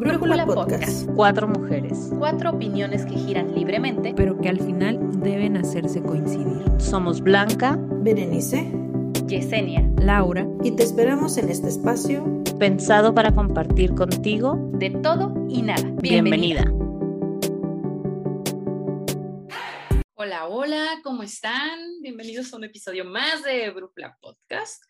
[0.00, 1.06] Brújula Podcast.
[1.14, 2.08] Cuatro mujeres.
[2.18, 6.64] Cuatro opiniones que giran libremente, pero que al final deben hacerse coincidir.
[6.78, 8.72] Somos Blanca, Berenice,
[9.26, 12.24] Yesenia, Laura, y te esperamos en este espacio
[12.58, 15.86] pensado para compartir contigo de todo y nada.
[16.00, 16.64] Bienvenida.
[20.14, 21.78] Hola, hola, ¿cómo están?
[22.00, 24.82] Bienvenidos a un episodio más de Brújula Podcast,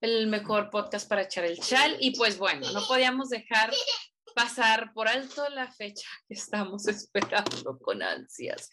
[0.00, 1.98] el mejor podcast para echar el chal.
[2.00, 3.70] Y pues bueno, no podíamos dejar
[4.36, 8.68] pasar por alto la fecha que estamos esperando con ansias.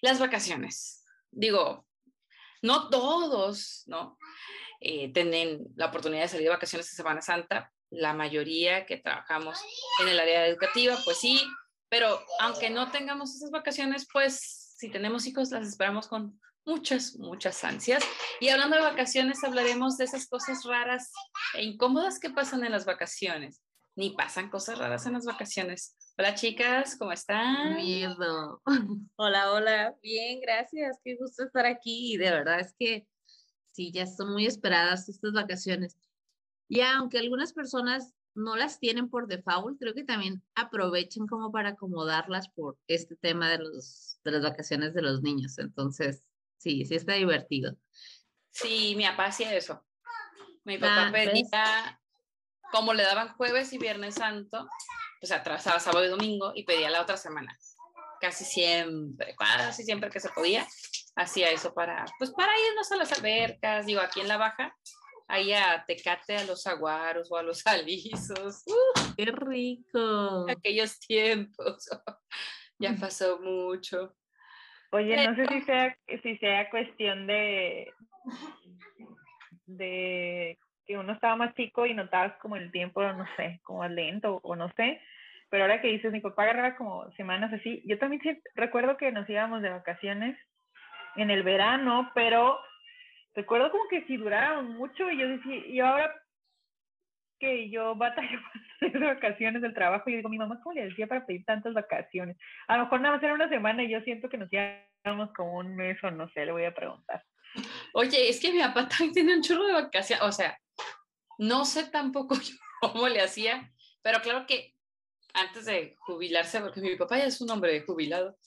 [0.00, 1.04] Las vacaciones.
[1.30, 1.86] Digo,
[2.62, 4.18] no todos, ¿no?
[4.80, 7.70] Eh, tienen la oportunidad de salir de vacaciones en Semana Santa.
[7.90, 9.60] La mayoría que trabajamos
[10.00, 11.42] en el área educativa, pues sí,
[11.90, 17.62] pero aunque no tengamos esas vacaciones, pues si tenemos hijos, las esperamos con muchas, muchas
[17.64, 18.02] ansias.
[18.40, 21.12] Y hablando de vacaciones, hablaremos de esas cosas raras
[21.54, 23.60] e incómodas que pasan en las vacaciones
[23.96, 25.96] ni pasan cosas raras en las vacaciones.
[26.18, 27.76] Hola chicas, ¿cómo están?
[27.76, 28.62] Miedo.
[29.16, 29.96] Hola, hola.
[30.02, 30.98] Bien, gracias.
[31.02, 32.12] Qué gusto estar aquí.
[32.12, 33.08] Y de verdad es que
[33.72, 35.96] sí, ya son muy esperadas estas vacaciones.
[36.68, 41.70] Y aunque algunas personas no las tienen por default, creo que también aprovechen como para
[41.70, 45.58] acomodarlas por este tema de, los, de las vacaciones de los niños.
[45.58, 46.22] Entonces,
[46.58, 47.76] sí, sí está divertido.
[48.50, 49.82] Sí, me apacia eso.
[50.64, 52.00] Mi papá ah, pedía
[52.76, 54.68] como le daban jueves y viernes santo,
[55.18, 57.56] pues atrasaba sábado y domingo y pedía la otra semana.
[58.20, 60.66] Casi siempre, casi siempre que se podía,
[61.14, 64.76] hacía eso para, pues para irnos a las albercas, digo, aquí en la baja,
[65.26, 68.62] ahí a Tecate, a los aguaros o a los alisos.
[69.16, 70.46] ¡Qué rico!
[70.50, 71.88] Aquellos tiempos.
[72.78, 74.14] ya pasó mucho.
[74.92, 77.90] Oye, no sé si sea, si sea cuestión de,
[79.64, 84.40] de que uno estaba más chico y notabas como el tiempo, no sé, como lento
[84.42, 85.00] o no sé,
[85.50, 88.20] pero ahora que dices, mi papá agarraba como semanas así, yo también
[88.54, 90.36] recuerdo que nos íbamos de vacaciones
[91.16, 92.58] en el verano, pero
[93.34, 96.14] recuerdo como que si duraron mucho y yo decía, y ahora
[97.38, 98.40] que yo batallo
[98.80, 102.36] de vacaciones del trabajo, yo digo, mi mamá, ¿cómo le decía para pedir tantas vacaciones?
[102.66, 105.58] A lo mejor nada más era una semana y yo siento que nos íbamos como
[105.58, 107.22] un mes o no sé, le voy a preguntar.
[107.92, 110.58] Oye, es que mi papá también tiene un churro de vacaciones, o sea,
[111.38, 112.36] no sé tampoco
[112.80, 114.74] cómo le hacía, pero claro que
[115.34, 118.38] antes de jubilarse, porque mi papá ya es un hombre jubilado,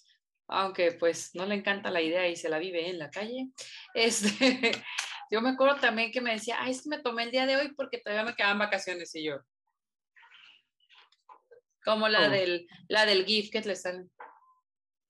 [0.47, 3.49] aunque pues no le encanta la idea y se la vive en la calle,
[3.93, 4.71] este,
[5.31, 7.57] yo me acuerdo también que me decía, ay, es que me tomé el día de
[7.57, 9.39] hoy porque todavía me quedaban vacaciones y yo.
[11.85, 12.29] Como la, oh.
[12.29, 14.11] del, la del GIF que le salen.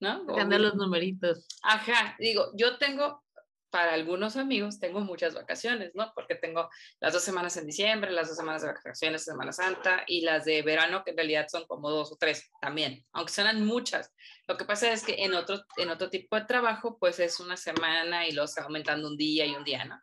[0.01, 0.25] ¿No?
[0.27, 1.45] Cambiar los numeritos.
[1.61, 3.21] Ajá, digo, yo tengo
[3.69, 6.11] para algunos amigos tengo muchas vacaciones, ¿no?
[6.15, 6.69] Porque tengo
[6.99, 10.45] las dos semanas en diciembre, las dos semanas de vacaciones de Semana Santa y las
[10.45, 14.13] de verano, que en realidad son como dos o tres también, aunque suenan muchas.
[14.47, 17.57] Lo que pasa es que en otro, en otro tipo de trabajo, pues es una
[17.57, 20.01] semana y lo está aumentando un día y un día, ¿no?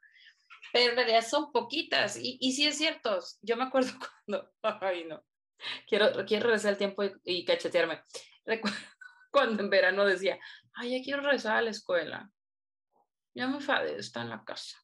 [0.73, 2.17] Pero en realidad son poquitas.
[2.17, 3.91] Y, y sí es cierto, yo me acuerdo
[4.27, 5.25] cuando, ay no,
[5.87, 8.03] quiero, quiero regresar al tiempo y, y cachetearme.
[8.45, 8.79] Recuerdo
[9.33, 10.39] cuando en verano decía,
[10.75, 12.31] ay, ya quiero regresar a la escuela
[13.37, 14.79] ya me enfadé está en la casa.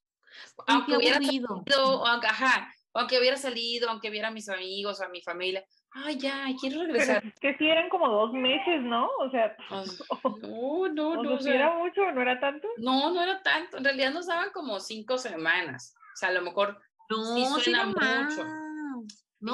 [0.66, 5.22] Aunque hubiera salido, aunque, ajá, aunque hubiera salido, aunque viera a mis amigos, a mi
[5.22, 7.22] familia, ay, ya, quiero regresar.
[7.40, 9.08] que si eran como dos meses, ¿no?
[9.18, 9.56] O sea,
[10.42, 11.38] no, no, no.
[11.40, 12.68] era mucho, ¿no era tanto?
[12.76, 13.78] No, no era tanto.
[13.78, 15.94] En realidad nos daban como cinco semanas.
[15.96, 18.44] O sea, a lo mejor no, sí suena mucho.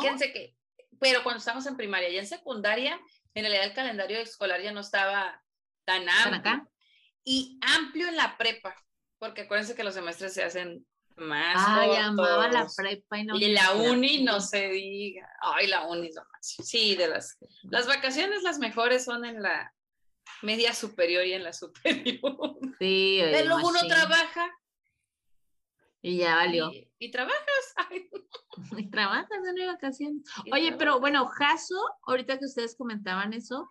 [0.00, 0.56] Fíjense que,
[0.98, 3.00] pero cuando estamos en primaria y en secundaria,
[3.34, 5.40] en realidad el calendario escolar ya no estaba
[5.84, 6.68] tan amplio.
[7.24, 8.74] Y amplio en la prepa
[9.18, 10.86] porque acuérdense que los semestres se hacen
[11.16, 11.56] más.
[11.66, 13.36] Ay, amaba la prepa y no.
[13.36, 15.28] Y la uni no se diga.
[15.40, 16.56] Ay, la uni lo más.
[16.62, 19.72] Sí, de las, las vacaciones las mejores son en la
[20.42, 22.58] media superior y en la superior.
[22.78, 23.20] Sí.
[23.32, 24.50] Pero luego uno trabaja.
[26.00, 26.70] Y ya valió.
[27.00, 27.74] Y, trabajas.
[28.76, 30.22] y trabajas en vacaciones.
[30.52, 31.76] Oye, pero bueno, Jaso,
[32.06, 33.68] ahorita que ustedes comentaban eso,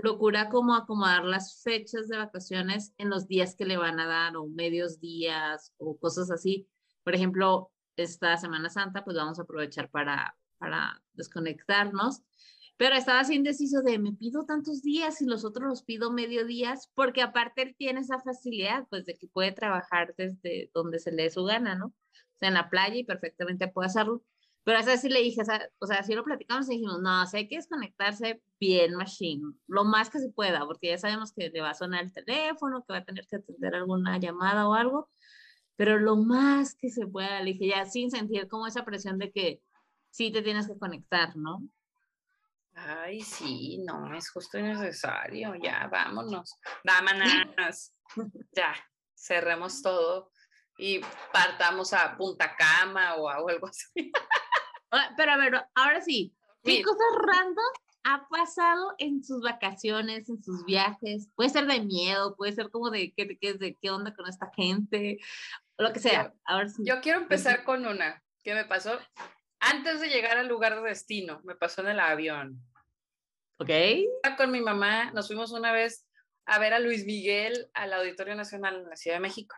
[0.00, 4.36] procura como acomodar las fechas de vacaciones en los días que le van a dar
[4.36, 6.68] o medios días o cosas así.
[7.04, 12.22] Por ejemplo, esta Semana Santa, pues vamos a aprovechar para, para desconectarnos.
[12.76, 16.46] Pero estaba así indeciso de, me pido tantos días y los otros los pido medio
[16.46, 21.12] días, porque aparte él tiene esa facilidad, pues de que puede trabajar desde donde se
[21.12, 21.88] le dé su gana, ¿no?
[21.88, 24.24] O sea, en la playa y perfectamente puede hacerlo.
[24.62, 25.40] Pero a sí le dije,
[25.78, 29.54] o sea, si lo platicamos y dijimos, no, o sea, hay que desconectarse bien machine,
[29.66, 32.84] lo más que se pueda, porque ya sabemos que le va a sonar el teléfono,
[32.84, 35.08] que va a tener que atender alguna llamada o algo,
[35.76, 39.32] pero lo más que se pueda, le dije, ya sin sentir como esa presión de
[39.32, 39.62] que
[40.10, 41.62] sí te tienes que conectar, ¿no?
[42.74, 45.54] Ay, sí, no, es justo y necesario.
[45.56, 46.54] Ya, vámonos.
[46.84, 47.92] Vámonos.
[48.52, 48.74] ya,
[49.14, 50.30] cerremos todo
[50.78, 51.00] y
[51.32, 54.12] partamos a Punta Cama o a algo así.
[54.90, 56.34] Ah, Pero a ver, ahora sí,
[56.64, 56.82] ¿qué Sí.
[56.82, 57.64] cosas random
[58.04, 61.28] ha pasado en sus vacaciones, en sus viajes?
[61.34, 64.50] Puede ser de miedo, puede ser como de qué, qué, de qué onda con esta
[64.54, 65.18] gente,
[65.78, 66.34] lo que sea.
[66.44, 66.82] Ahora sí.
[66.84, 68.98] Yo quiero empezar con una que me pasó
[69.60, 71.40] antes de llegar al lugar de destino.
[71.44, 72.60] Me pasó en el avión.
[73.58, 73.70] ¿Ok?
[74.38, 76.06] Con mi mamá nos fuimos una vez
[76.46, 79.54] a ver a Luis Miguel al Auditorio Nacional en la Ciudad de México.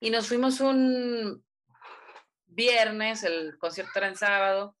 [0.00, 1.44] Y nos fuimos un
[2.58, 4.76] viernes, el concierto era en sábado,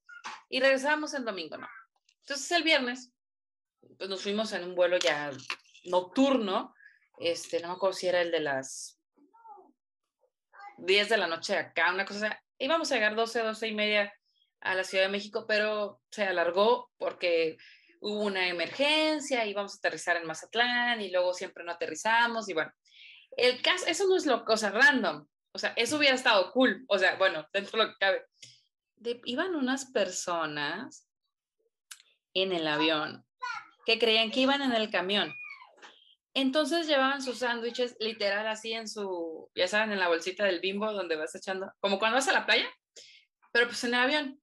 [0.48, 1.68] y regresábamos el domingo, ¿no?
[2.22, 3.12] Entonces el viernes,
[3.96, 5.30] pues nos fuimos en un vuelo ya
[5.84, 6.74] nocturno,
[7.18, 9.00] este, no me acuerdo si era el de las
[10.78, 12.36] 10 de la noche acá, una cosa, así.
[12.58, 14.12] íbamos a llegar 12, 12 y media
[14.60, 17.58] a la Ciudad de México, pero se alargó porque
[18.00, 22.72] hubo una emergencia, íbamos a aterrizar en Mazatlán y luego siempre no aterrizamos y bueno,
[23.36, 26.98] el caso, eso no es lo cosa random, o sea, eso hubiera estado cool, o
[26.98, 28.26] sea, bueno, dentro de lo que cabe.
[29.24, 31.08] Iban unas personas
[32.34, 33.24] en el avión
[33.86, 35.32] que creían que iban en el camión.
[36.34, 40.92] Entonces llevaban sus sándwiches literal así en su, ya saben, en la bolsita del bimbo
[40.92, 42.68] donde vas echando, como cuando vas a la playa,
[43.50, 44.42] pero pues en el avión.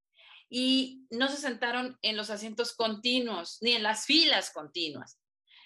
[0.50, 5.19] Y no se sentaron en los asientos continuos, ni en las filas continuas.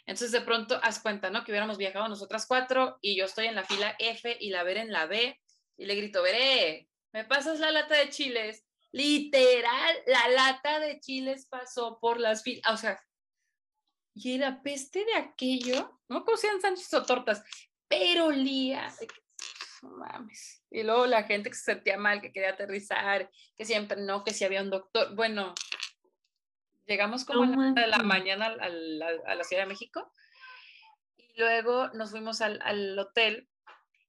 [0.10, 1.44] Entonces de pronto, haz cuenta, ¿no?
[1.44, 4.82] Que hubiéramos viajado nosotras cuatro y yo estoy en la fila F y la Vera
[4.82, 5.40] en la B
[5.78, 8.66] y le grito, Veré, ¿me pasas la lata de chiles?
[8.92, 13.00] Literal, la lata de chiles pasó por las filas, o sea,
[14.16, 17.44] y era peste de aquello, no conocían sándwiches o tortas,
[17.88, 18.92] pero olía,
[19.84, 20.64] mames.
[20.72, 24.34] Y luego la gente que se sentía mal, que quería aterrizar, que siempre no, que
[24.34, 25.54] si había un doctor, bueno,
[26.90, 28.60] llegamos como No a la, a la mañana al-
[29.02, 30.12] al- a la Ciudad de México
[31.16, 33.48] y luego nos fuimos al, al hotel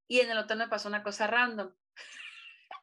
[0.08, 1.72] y en el hotel me pasó una cosa random.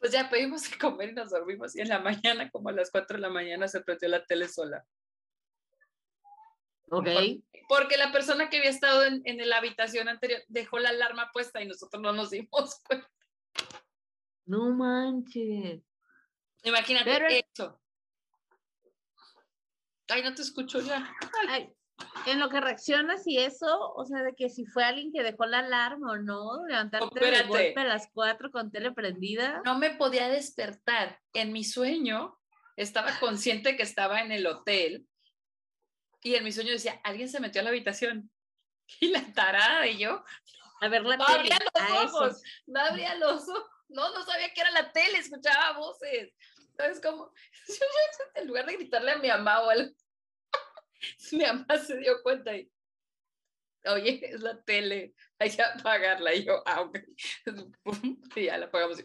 [0.00, 2.90] Pues ya pedimos de comer y nos dormimos y en la mañana, como a las
[2.90, 4.84] 4 de la mañana, se prendió la tele sola.
[6.90, 7.08] ¿Ok?
[7.70, 11.62] Porque la persona que había estado en, en la habitación anterior dejó la alarma puesta
[11.62, 13.10] y nosotros no nos dimos cuenta.
[14.44, 15.80] No manches.
[16.64, 17.80] Imagínate Pero- eso.
[20.08, 21.10] Ay, no te escucho ya.
[21.48, 21.72] Ay,
[22.26, 25.46] en lo que reaccionas y eso, o sea, de que si fue alguien que dejó
[25.46, 29.62] la alarma o no, levantarte de golpe a las 4 con tele prendida.
[29.64, 31.20] No me podía despertar.
[31.32, 32.38] En mi sueño
[32.76, 35.06] estaba consciente que estaba en el hotel
[36.22, 38.30] y en mi sueño decía, alguien se metió a la habitación.
[39.00, 40.22] Y la tarada de yo
[40.82, 41.38] A ver la no tele.
[41.38, 43.64] abría los ojos, no abría los ojos.
[43.88, 46.34] No, no sabía que era la tele, escuchaba voces.
[46.76, 47.32] ¿Sabes cómo?
[48.34, 49.94] En lugar de gritarle a mi mamá o algo,
[51.32, 52.70] mi mamá se dio cuenta y,
[53.86, 56.34] oye, es la tele, hay que apagarla.
[56.34, 56.98] Y yo, ah, ok.
[58.36, 59.04] Y ya la apagamos y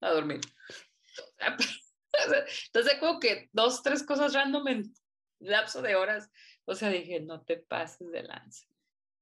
[0.00, 0.40] a dormir.
[2.66, 4.94] Entonces, como que dos, tres cosas random en
[5.40, 6.30] lapso de horas.
[6.64, 8.66] O sea, dije, no te pases de lanza.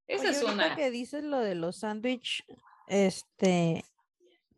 [0.07, 0.77] Esa Oye, es una.
[0.77, 2.45] que dices lo de los sándwich,
[2.87, 3.85] este,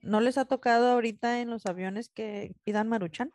[0.01, 3.33] ¿no les ha tocado ahorita en los aviones que pidan maruchan?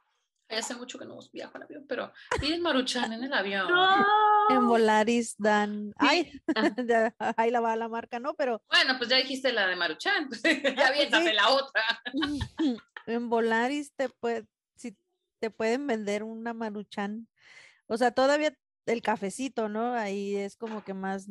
[0.50, 3.68] Hace mucho que no viajo en avión, pero piden maruchan en el avión.
[4.50, 4.68] En.
[4.68, 6.70] Volaris dan, ay, Ah.
[6.86, 8.34] ya, ahí la va la marca, ¿no?
[8.34, 10.30] Pero Bueno, pues ya dijiste la de maruchan,
[10.78, 11.34] ya sí.
[11.34, 11.82] la otra.
[13.06, 14.98] en Volaris te puede, si
[15.40, 17.30] te pueden vender una maruchan.
[17.88, 18.54] O sea, todavía
[18.86, 19.94] el cafecito, ¿no?
[19.94, 21.28] Ahí es como que más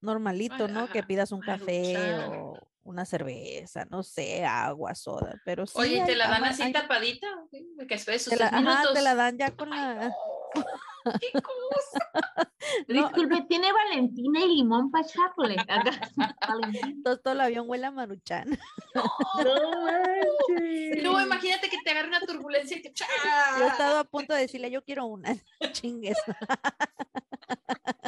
[0.00, 0.88] normalito, ¿no?
[0.88, 5.78] Que pidas un café o una cerveza, no sé, agua, soda, pero sí.
[5.78, 7.26] Oye, ¿te la dan así hay- tapadita?
[7.50, 8.94] ¿De que esperes sus te la, seis ajá, minutos?
[8.94, 10.08] te la dan ya con Ay, la...
[10.08, 10.16] no,
[11.20, 12.10] ¡Qué cosa!
[12.88, 15.56] no, Disculpe, ¿tiene Valentina y limón para echarle?
[17.04, 18.58] Todo, todo el avión huele a maruchan.
[18.94, 21.02] No manches.
[21.02, 22.92] Luego imagínate que te agarre una turbulencia y que
[23.58, 25.36] Yo he estado a punto de decirle, yo quiero una.
[25.72, 26.16] Chingues.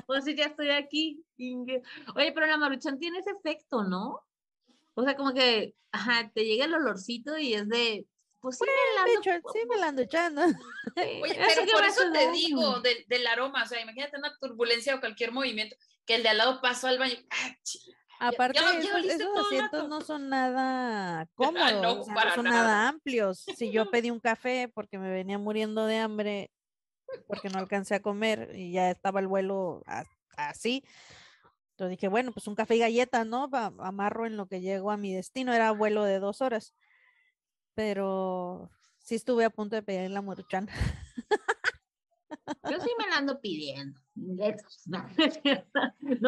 [0.06, 1.22] Pues sí, ya estoy aquí.
[2.16, 4.22] Oye, pero la maruchan tiene ese efecto, ¿no?
[4.94, 8.06] O sea, como que, ajá, te llega el olorcito y es de,
[8.40, 10.42] pues sí, me la De ando- hecho, sí me la ando echando.
[10.96, 15.00] Oye, pero por eso te digo del, del aroma, o sea, imagínate una turbulencia o
[15.00, 15.76] cualquier movimiento,
[16.06, 17.16] que el de al lado pasó al baño.
[17.30, 17.78] ¡ah, chi!
[18.20, 19.88] Aparte, ya esos, asientos rato.
[19.88, 22.62] no son nada cómodos, no, o sea, para no son nada.
[22.62, 23.44] nada amplios.
[23.56, 26.50] Si yo pedí un café porque me venía muriendo de hambre,
[27.28, 29.84] porque no alcancé a comer y ya estaba el vuelo
[30.36, 30.84] así,
[31.70, 33.48] entonces dije, bueno, pues un café y galletas, ¿no?
[33.78, 36.74] Amarro en lo que llego a mi destino, era vuelo de dos horas,
[37.78, 40.68] pero sí estuve a punto de pedir la maruchan.
[42.68, 44.00] Yo sí me la ando pidiendo.
[44.16, 44.34] No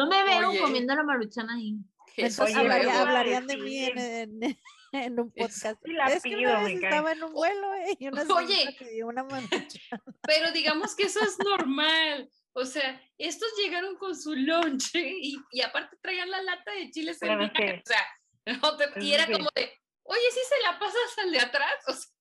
[0.07, 0.61] me veo Oye.
[0.61, 1.75] comiendo la maruchan ahí.
[2.15, 3.01] Jesús, Entonces Oye, hablaría- ¿verdad?
[3.07, 3.97] hablarían de mí en,
[4.43, 4.57] en-
[4.93, 5.77] en un podcast.
[5.83, 8.73] sí la es que una vez estaba en un vuelo eh, y una Oye.
[8.79, 9.51] pidió una maruchan.
[10.23, 12.29] Pero digamos que eso es normal.
[12.53, 17.21] O sea, estos llegaron con su lonche y, y aparte traían la lata de chiles
[17.23, 18.05] en vinagre, O sea,
[18.61, 19.69] no te- y era como de,
[20.11, 21.73] oye, si se la pasas al de atrás.
[21.87, 22.11] O sea,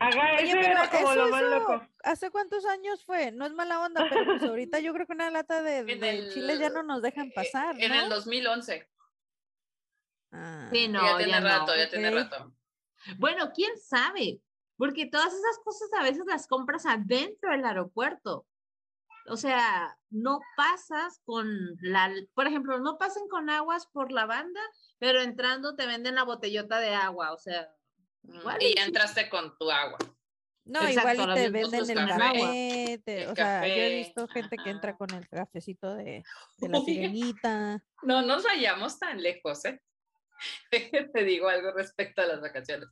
[0.00, 1.86] Haga Oye, eso pero era como eso, lo más loco.
[2.02, 3.30] ¿hace cuántos años fue?
[3.30, 6.10] No es mala onda, pero pues ahorita yo creo que una lata de, En de
[6.10, 8.00] el- chiles ya no nos dejan pasar, en ¿no?
[8.02, 8.88] el 2011.
[10.32, 11.48] Ah, Sí, no, ya tiene ya no.
[11.48, 12.52] rato, ya tiene rato.
[13.18, 14.40] Bueno, quién sabe,
[14.76, 18.46] porque todas esas cosas a veces las compras adentro del aeropuerto.
[19.26, 21.48] O sea, no pasas con
[21.80, 24.60] la, por ejemplo, no pasen con aguas por la banda,
[24.98, 27.68] pero entrando te venden la botellota de agua, o sea,
[28.22, 29.98] Igual y y ya entraste con tu agua.
[30.64, 34.28] No, Exacto, igual y te venden el café, te- el o sea, yo he visto
[34.28, 36.24] gente que entra con el cafecito de,
[36.58, 37.82] de la sirenita.
[38.02, 39.80] No nos vayamos tan lejos, ¿eh?
[41.14, 42.88] Te digo algo respecto a las vacaciones.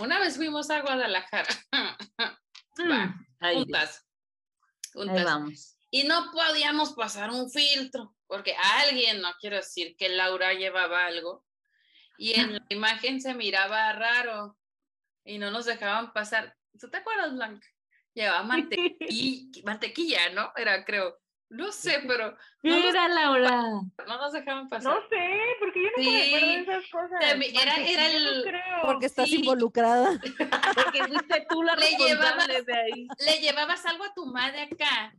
[0.00, 1.48] Una vez fuimos a Guadalajara,
[2.78, 3.64] Va, mm, ahí,
[4.96, 5.78] juntas, ahí juntas, vamos.
[5.90, 11.44] y no podíamos pasar un filtro, porque alguien, no quiero decir que Laura llevaba algo,
[12.18, 14.56] y en la imagen se miraba raro,
[15.24, 16.56] y no nos dejaban pasar.
[16.78, 17.66] ¿Tú te acuerdas, Blanca?
[18.14, 20.52] Llevaba mantequilla, mantequilla, ¿no?
[20.56, 21.18] Era, creo.
[21.48, 23.62] No sé, pero no nos, Mira, Laura.
[23.62, 24.94] no nos dejaban pasar.
[24.94, 27.38] No sé, porque yo no me acuerdo de Sí, esas cosas.
[27.38, 28.82] mi- era- era no el- creo.
[28.82, 29.36] Porque estás sí.
[29.36, 30.10] involucrada.
[30.74, 33.08] Porque fuiste tú la Le llevaba- responsable de ahí.
[33.18, 35.14] le llevabas algo a tu madre acá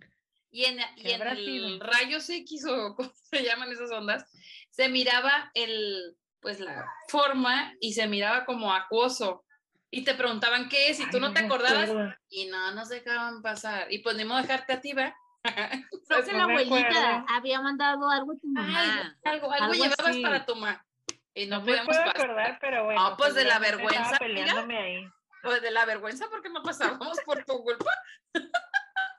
[0.52, 4.30] y en, y ¿Qué en el rayos X o cómo se llaman esas ondas,
[4.70, 9.46] se miraba el, pues la forma y se miraba como acuoso.
[9.90, 11.90] Y te preguntaban qué es y tú Ay, no te acordabas
[12.30, 13.88] y no nos dejaban pasar.
[13.92, 15.16] Y pues ni modo dejarte a ti, ¿va?
[16.08, 19.18] Creo que no la abuelita había mandado algo a tu mamá.
[19.24, 20.22] algo, algo, algo llevabas así.
[20.22, 20.86] para tu mamá.
[21.34, 22.10] Y no, No me puedo pasar.
[22.10, 23.10] acordar, pero bueno.
[23.12, 25.08] No, pues, de la vergüenza, peleándome ahí.
[25.44, 27.92] Pues de la vergüenza porque no pasábamos por tu culpa.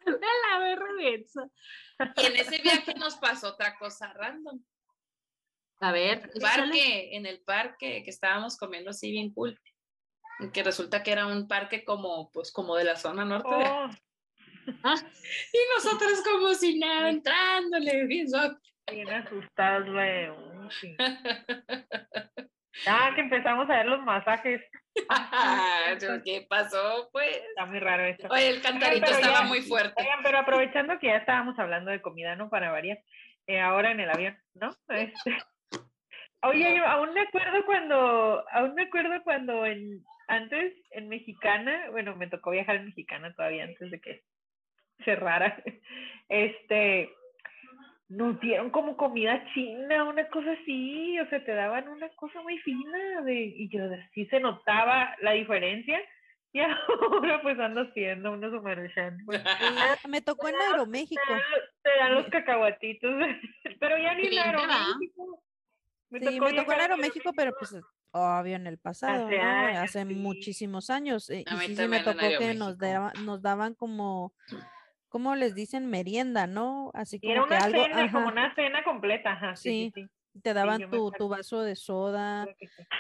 [0.05, 1.43] De la vergüenza.
[2.17, 4.59] Y en ese viaje nos pasó otra cosa random.
[5.81, 6.63] A ver, el échale.
[6.63, 9.61] parque, en el parque que estábamos comiendo así bien cool.
[10.53, 13.49] Que resulta que era un parque como, pues, como de la zona norte.
[13.51, 13.91] Oh, Ah,
[15.53, 18.59] Y nosotros como si nada, entrándole, bien so-
[18.91, 20.97] bien asustados, sí.
[22.87, 24.63] Ah, que empezamos a ver los masajes.
[26.25, 27.09] ¿Qué pasó?
[27.13, 27.37] Pues.
[27.49, 28.29] Está muy raro esto.
[28.31, 29.95] Oye, el cantarito estaba ya- muy fuerte.
[30.01, 32.49] Oigan, pero aprovechando que ya estábamos hablando de comida, ¿no?
[32.49, 32.99] Para variar.
[33.49, 34.71] eh, ahora en el avión, ¿no?
[34.91, 35.37] Este,
[36.43, 42.15] Oye, yo aún me acuerdo cuando, aún me acuerdo cuando en, antes en Mexicana, bueno,
[42.15, 44.23] me tocó viajar en Mexicana todavía antes de que
[45.05, 45.63] cerrara,
[46.29, 47.11] este,
[48.09, 52.59] nos dieron como comida china, una cosa así, o sea, te daban una cosa muy
[52.59, 53.81] fina, de, y yo
[54.15, 56.01] sí se notaba la diferencia,
[56.53, 59.43] y ahora pues ando haciendo unos maruchan, pues,
[59.95, 61.21] Ah, me tocó en Aeroméxico.
[61.27, 63.11] te dan los- te dan los cacahuatitos,
[63.81, 64.39] pero ya ni en.
[64.39, 65.43] Aeroméxico.
[66.11, 66.21] Me
[66.55, 67.77] tocó en Aeroméxico, pero pues
[68.13, 69.43] obvio en el pasado, Hace ¿no?
[69.67, 70.15] años, Hace sí.
[70.15, 71.29] muchísimos años.
[71.31, 74.33] eh, A Y sí, sí me tocó que nos, daba- nos daban como,
[75.09, 75.87] ¿cómo les dicen?
[75.87, 76.91] Merienda, ¿no?
[76.95, 80.41] Así era como que una algo, cena, como una cena completa, ajá, sí, sí, sí.
[80.43, 82.47] te daban tu, vaso de soda,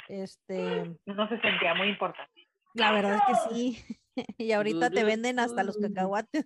[0.09, 2.49] este, Uno se sentía muy importante.
[2.75, 3.85] la verdad es que sí.
[4.37, 5.95] Y ahorita te venden hasta los Tururú.
[5.95, 6.45] cacahuates.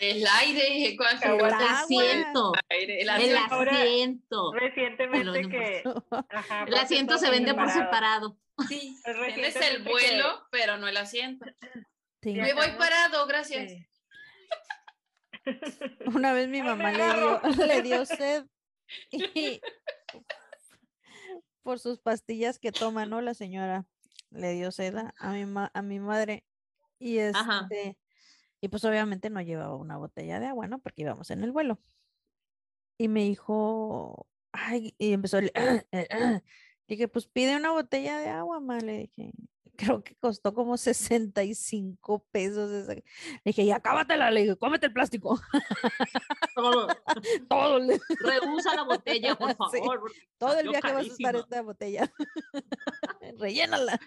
[0.00, 0.96] El aire.
[0.96, 2.52] El asiento.
[2.68, 4.52] el asiento.
[4.52, 5.82] Recientemente no que...
[6.30, 8.38] ajá, El aparte asiento se vende por separado.
[8.68, 11.44] Sí, Pues tienes el vuelo, pero no el asiento.
[12.22, 13.72] Me voy parado, gracias.
[16.06, 18.46] Una vez mi mamá le dio, le dio sed
[19.10, 19.60] y
[21.62, 23.20] por sus pastillas que toma, ¿no?
[23.20, 23.86] La señora
[24.30, 26.44] le dio sed a mi, ma- a mi madre
[26.98, 27.68] y Ajá.
[27.70, 27.98] este
[28.60, 30.80] y pues obviamente no llevaba una botella de agua, ¿no?
[30.80, 31.78] Porque íbamos en el vuelo.
[32.98, 35.52] Y me dijo, ay, y empezó el,
[36.88, 39.30] dije, pues pide una botella de agua, ma, le dije.
[39.80, 42.68] Creo que costó como 65 pesos.
[42.72, 43.04] esa- Le
[43.44, 45.40] dije, ya acábatela, le dije, cómete el plástico.
[46.56, 46.88] Todo.
[47.48, 47.78] Todo,
[48.20, 50.12] Rehúsa la botella, por favor.
[50.36, 52.12] todo el viaje vas a usar esta botella.
[53.38, 54.00] Rellénala.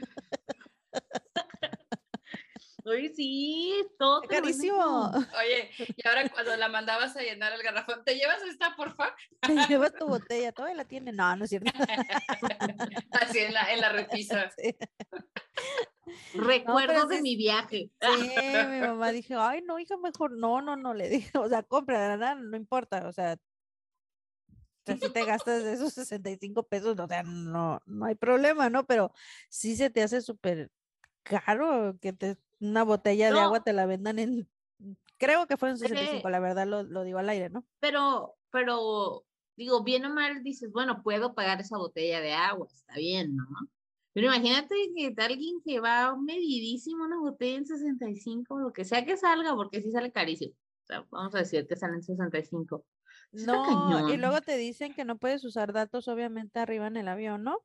[2.86, 4.22] Oye, sí, todo.
[4.24, 5.12] Carísimo.
[5.40, 9.16] Oye, y ahora cuando la mandabas a llenar el garrafón, ¿te llevas esta, porfa?
[9.42, 11.12] Te llevas tu botella, todavía la tiene.
[11.12, 11.72] No, no es cierto.
[13.12, 14.52] Así en la, en la repisa.
[14.62, 16.40] Sí.
[16.40, 17.90] Recuerdo de mi viaje.
[18.02, 18.36] Sí,
[18.70, 22.18] mi mamá dijo, ay, no, hija, mejor, no, no, no, le dije, o sea, compra,
[22.18, 23.38] nada, no importa, o sea,
[24.82, 28.86] o sea, si te gastas esos 65 pesos, o sea, no, no hay problema, ¿no?
[28.86, 29.14] Pero
[29.48, 30.72] sí se te hace súper
[31.24, 34.50] caro que te, una botella de agua te la vendan en,
[35.18, 37.66] creo que fueron Es que- 65, la verdad lo, lo digo al aire, ¿no?
[37.80, 39.26] Pero, pero,
[39.56, 43.46] digo, bien o mal, dices, bueno, puedo pagar esa botella de agua, está bien, ¿no?
[44.14, 49.16] Pero imagínate que alguien que va medidísimo una botella en 65, lo que sea que
[49.16, 50.54] salga, porque sí sale carísimo.
[50.54, 52.84] O sea, vamos a decir que salen 65.
[53.32, 56.98] Sí está No, y luego te dicen que no puedes usar datos, obviamente, arriba en
[56.98, 57.60] el avión, ¿no?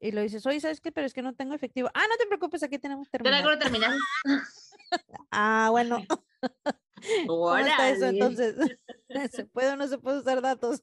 [0.00, 0.90] Y lo dices, oye, ¿sabes qué?
[0.90, 1.90] Pero es que no tengo efectivo.
[1.92, 3.44] Ah, no te preocupes, aquí tenemos Pero terminal.
[3.44, 3.96] luego terminas.
[5.30, 6.04] Ah, bueno,
[7.28, 8.56] ¿cómo está eso órale, entonces?
[9.30, 10.82] ¿Se puede o no se puede usar datos?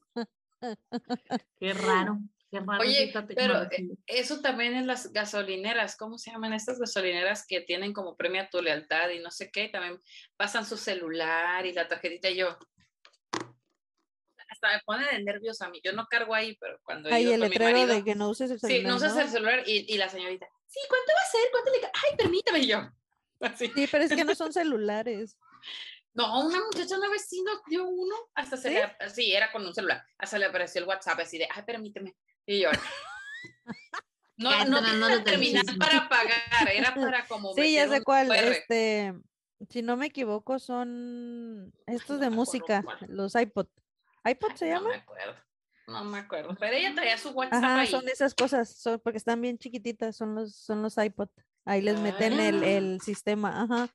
[1.60, 2.18] Qué raro,
[2.50, 2.82] qué raro.
[2.82, 7.60] es Oye, pero eh, eso también en las gasolineras, ¿cómo se llaman estas gasolineras que
[7.60, 9.68] tienen como premio a tu lealtad y no sé qué?
[9.68, 10.00] También
[10.38, 12.56] pasan su celular y la tarjetita y yo.
[14.60, 15.80] Hasta me pone de nervios a mí.
[15.84, 18.66] Yo no cargo ahí, pero cuando Ahí el letrero de que no uses el Sí,
[18.66, 18.90] celular.
[18.90, 21.40] no usas el celular y, y la señorita, sí, ¿cuánto va a ser?
[21.52, 21.78] ¿Cuánto le?
[21.86, 22.78] Ay, permítame y yo.
[23.40, 23.68] Así.
[23.72, 25.38] Sí, pero es que no son celulares.
[26.12, 28.74] No, una muchacha, una vecina dio uno, hasta se ¿Sí?
[28.74, 32.16] le, sí, era con un celular, hasta le apareció el WhatsApp así de, ay, permíteme.
[32.44, 32.70] Y yo,
[34.38, 35.78] no, no dándote el terminal chisme.
[35.78, 38.26] para pagar, era para como Sí, ya sé cuál.
[38.26, 38.34] QR.
[38.50, 39.14] Este,
[39.68, 43.68] si no me equivoco, son estos no de música, los iPod.
[44.24, 44.88] ¿iPod se No llama?
[44.90, 45.34] me acuerdo,
[45.86, 47.86] no me acuerdo, pero ella traía su WhatsApp Ajá, ahí.
[47.86, 51.28] son esas cosas, son, porque están bien chiquititas, son los, son los iPod.
[51.64, 52.66] Ahí les meten el, Ah.
[52.68, 53.88] el sistema, ajá.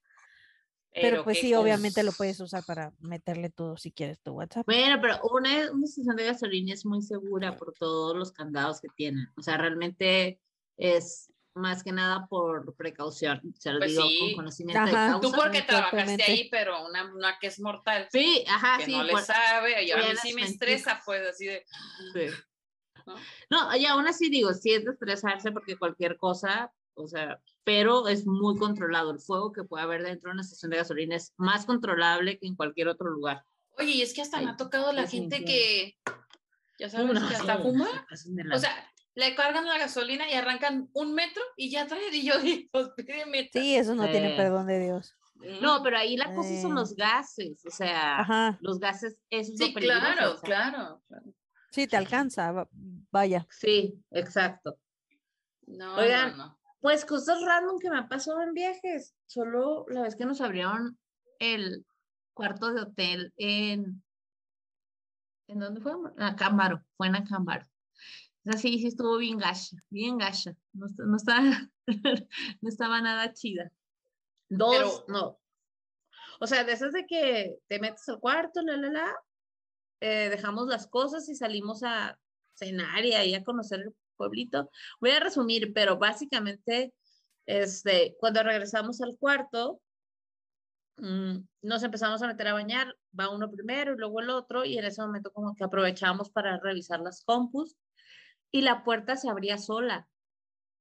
[0.95, 4.63] Pero pues sí, obviamente lo puedes usar para meterle todo si quieres tu WhatsApp.
[4.67, 8.89] Bueno, pero una, una estación de gasolina es muy segura por todos los candados que
[8.95, 9.27] tienen.
[9.35, 10.39] O sea, realmente
[10.77, 13.41] es más que nada por precaución.
[13.57, 14.19] Se lo Pues digo sí.
[14.19, 14.87] con conocimiento Ajá.
[14.87, 15.21] de causa.
[15.21, 18.91] Tú porque trabajaste ahí, pero una, una que es mortal, Sí, ajá, que sí.
[18.91, 21.65] no le sabe, yo, a mí sí me estresa, pues, así de,
[22.13, 22.27] sí.
[23.05, 23.15] ¿no?
[23.49, 28.07] No, y aún así digo, sí es de estresarse porque cualquier cosa, o sea, pero
[28.07, 29.11] es muy controlado.
[29.11, 32.47] El fuego que puede haber dentro de una estación de gasolina es más controlable que
[32.47, 33.43] en cualquier otro lugar.
[33.77, 35.97] Oye, y es que hasta me Ay, ha tocado la gente que,
[36.79, 38.07] ya sabes, No, que hasta sí, fuma,
[38.53, 42.33] o sea, le cargan la gasolina y arrancan un metro y ya traen, y yo
[42.39, 43.49] digo, pues pídeme.
[43.53, 44.37] Sí, esos no tienen Sí.
[44.37, 45.15] perdón de Dios.
[45.61, 46.75] No, pero ahí la cosa son Eh.
[46.75, 49.99] los gases, o sea, Ajá, los gases, eso es Sí, lo peligroso.
[50.01, 51.03] claro, o sea, claro.
[51.07, 51.25] claro.
[51.71, 52.69] sí, te alcanza, va-
[53.11, 53.45] vaya.
[53.49, 54.77] Sí, exacto.
[55.65, 56.59] No, Oigan, no, no.
[56.79, 59.15] Pues cosas random que me han pasado en viajes.
[59.25, 60.97] Solo la vez que nos abrieron
[61.39, 61.85] el
[62.33, 64.03] cuarto de hotel en.
[65.47, 65.93] ¿En dónde fue?
[66.17, 66.83] En Acámbaro.
[66.97, 67.65] Fue en Acámbaro.
[68.45, 70.55] Así sí estuvo bien gacha, bien gacha.
[70.73, 71.69] No, no estaba,
[72.61, 73.71] no estaba nada chida.
[74.49, 75.39] Dos, Pero- no.
[76.39, 79.15] O sea, de esas de que te metes al cuarto, la, la, la,
[80.01, 82.19] eh, dejamos las cosas y salimos a
[82.53, 84.69] cenar y ahí a conocer el pueblito.
[84.99, 86.93] Voy a resumir, pero básicamente,
[87.45, 89.81] este, cuando regresamos al cuarto,
[90.97, 94.77] mm, nos empezamos a meter a bañar, va uno primero y luego el otro, y
[94.77, 97.77] en ese momento como que aprovechamos para revisar las compus
[98.53, 100.07] y la puerta se abría sola,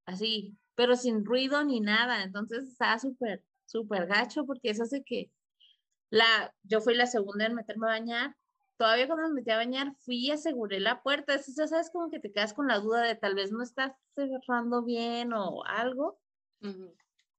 [0.05, 5.33] así, pero sin ruido ni nada, entonces estaba súper, súper gacho porque eso hace que
[6.11, 8.37] la, yo fui la segunda en meterme a bañar,
[8.77, 12.11] todavía cuando me metí a bañar fui y aseguré la puerta, eso ya sabes como
[12.11, 16.21] que te quedas con la duda de tal vez no estás cerrando bien o algo,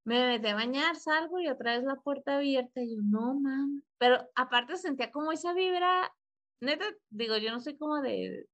[0.06, 2.82] me metí a bañar, salgo y otra vez la puerta abierta.
[2.82, 3.84] Y yo, no, mam.
[3.98, 6.14] Pero aparte sentía como esa vibra,
[6.60, 8.48] neta, digo, yo no soy como de,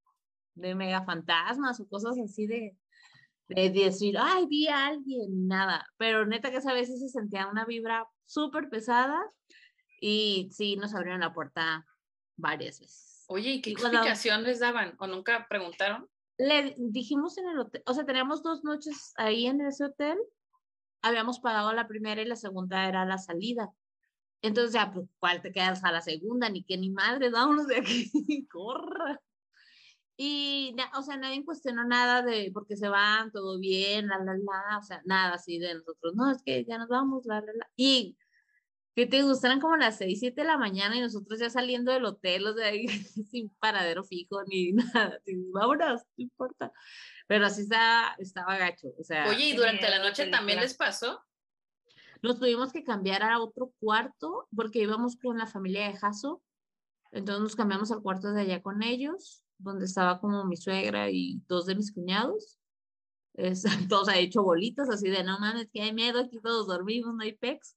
[0.60, 2.78] de mega fantasmas o cosas así de,
[3.48, 5.86] de decir, ay, vi a alguien, nada.
[5.98, 9.20] Pero neta que esa vez sí se sentía una vibra súper pesada
[10.02, 11.86] y sí nos abrieron la puerta
[12.38, 13.26] varias veces.
[13.28, 14.96] Oye, ¿y qué Y cuando- explicación les daban?
[15.00, 16.08] ¿O nunca preguntaron?
[16.42, 20.18] le dijimos en el hotel, o sea, teníamos dos noches ahí en ese hotel,
[21.02, 23.70] habíamos pagado la primera y la segunda era la salida.
[24.42, 26.48] Entonces ya, pues, ¿cuál te quedas a la segunda?
[26.48, 28.10] Ni que ni madre, vámonos de aquí,
[28.50, 29.20] corra.
[30.22, 34.34] Y, o sea, nadie cuestionó nada de por qué se van, todo bien, la, la,
[34.34, 37.54] la, o sea, nada así de nosotros, no, es que ya nos vamos, la, la,
[37.54, 37.70] la.
[37.78, 38.18] Y
[38.94, 42.04] que te gustaran como las 6, 7 de la mañana y nosotros ya saliendo del
[42.04, 42.70] hotel, o sea,
[43.32, 46.74] sin paradero fijo ni nada, así, vámonos, no importa.
[47.26, 49.26] Pero así estaba, estaba gacho, o sea.
[49.30, 51.24] Oye, ¿y durante la noche también les pasó?
[52.22, 56.44] Nos tuvimos que cambiar a otro cuarto porque íbamos con la familia de Jaso.
[57.14, 61.42] Entonces nos cambiamos al cuarto de allá con ellos, donde estaba como mi suegra y
[61.48, 62.58] dos de mis cuñados.
[63.34, 67.14] Es, todos ha hecho bolitos así de no mames, que hay miedo, aquí todos dormimos,
[67.14, 67.76] no hay pex.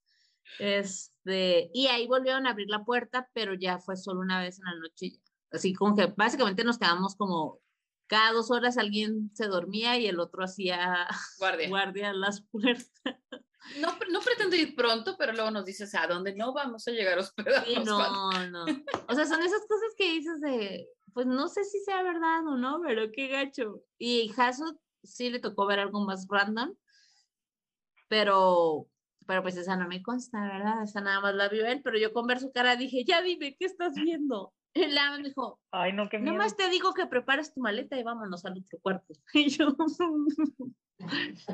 [0.58, 4.64] Este, y ahí volvieron a abrir la puerta, pero ya fue solo una vez en
[4.64, 5.20] la noche.
[5.50, 7.60] Así como que básicamente nos quedamos como
[8.06, 11.06] cada dos horas alguien se dormía y el otro hacía
[11.38, 11.68] Guardia.
[11.68, 12.90] guardia las puertas.
[13.80, 17.18] No, no pretendo ir pronto, pero luego nos dices a dónde no vamos a llegar
[17.18, 17.68] a hospedarnos.
[17.68, 18.64] Sí, no, no.
[19.08, 22.56] O sea, son esas cosas que dices de, pues no sé si sea verdad o
[22.56, 23.82] no, pero qué gacho.
[23.98, 26.74] Y Hasso sí le tocó ver algo más random,
[28.08, 28.86] pero,
[29.26, 30.82] pero pues esa no me consta, ¿verdad?
[30.82, 33.56] Esa nada más la vio él, pero yo con ver su cara dije, ya dime,
[33.58, 34.52] ¿qué estás viendo?
[34.74, 36.32] Y la me dijo, Ay, no, qué miedo.
[36.32, 39.12] nomás te digo que prepares tu maleta y vámonos al otro cuarto.
[39.34, 39.76] Y yo,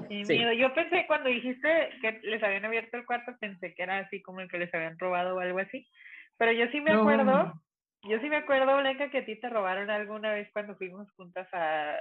[0.08, 0.34] Qué Sí.
[0.34, 0.52] miedo.
[0.52, 1.68] Yo pensé cuando dijiste
[2.00, 4.96] que les habían abierto el cuarto, pensé que era así como el que les habían
[5.00, 5.88] robado o algo así.
[6.36, 7.60] Pero yo sí me No.
[8.02, 11.48] Yo sí me acuerdo, Blanca, que a ti te robaron alguna vez cuando fuimos juntas
[11.52, 11.96] a,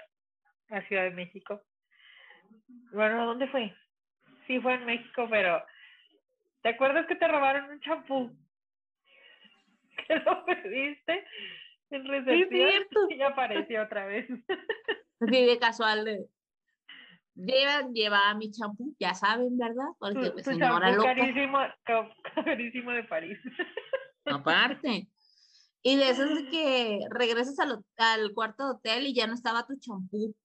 [0.70, 1.62] a Ciudad de México.
[2.92, 3.74] Bueno, ¿dónde fue?
[4.46, 5.64] Sí, fue en México, pero
[6.62, 8.32] ¿te acuerdas que te robaron un champú?
[10.08, 11.26] Que lo perdiste
[11.90, 13.08] en recepción cierto.
[13.10, 14.28] y apareció otra vez.
[15.20, 16.26] así de casual de...
[17.34, 19.88] Lleva, lleva mi champú, ya saben, ¿verdad?
[20.00, 21.16] Porque Tu, pues, tu señora loca.
[21.16, 23.40] carísimo, ca- carísimo de París.
[24.26, 25.08] aparte.
[25.88, 29.34] Y de eso es de que regresas al, al cuarto de hotel y ya no
[29.36, 30.36] estaba tu champú.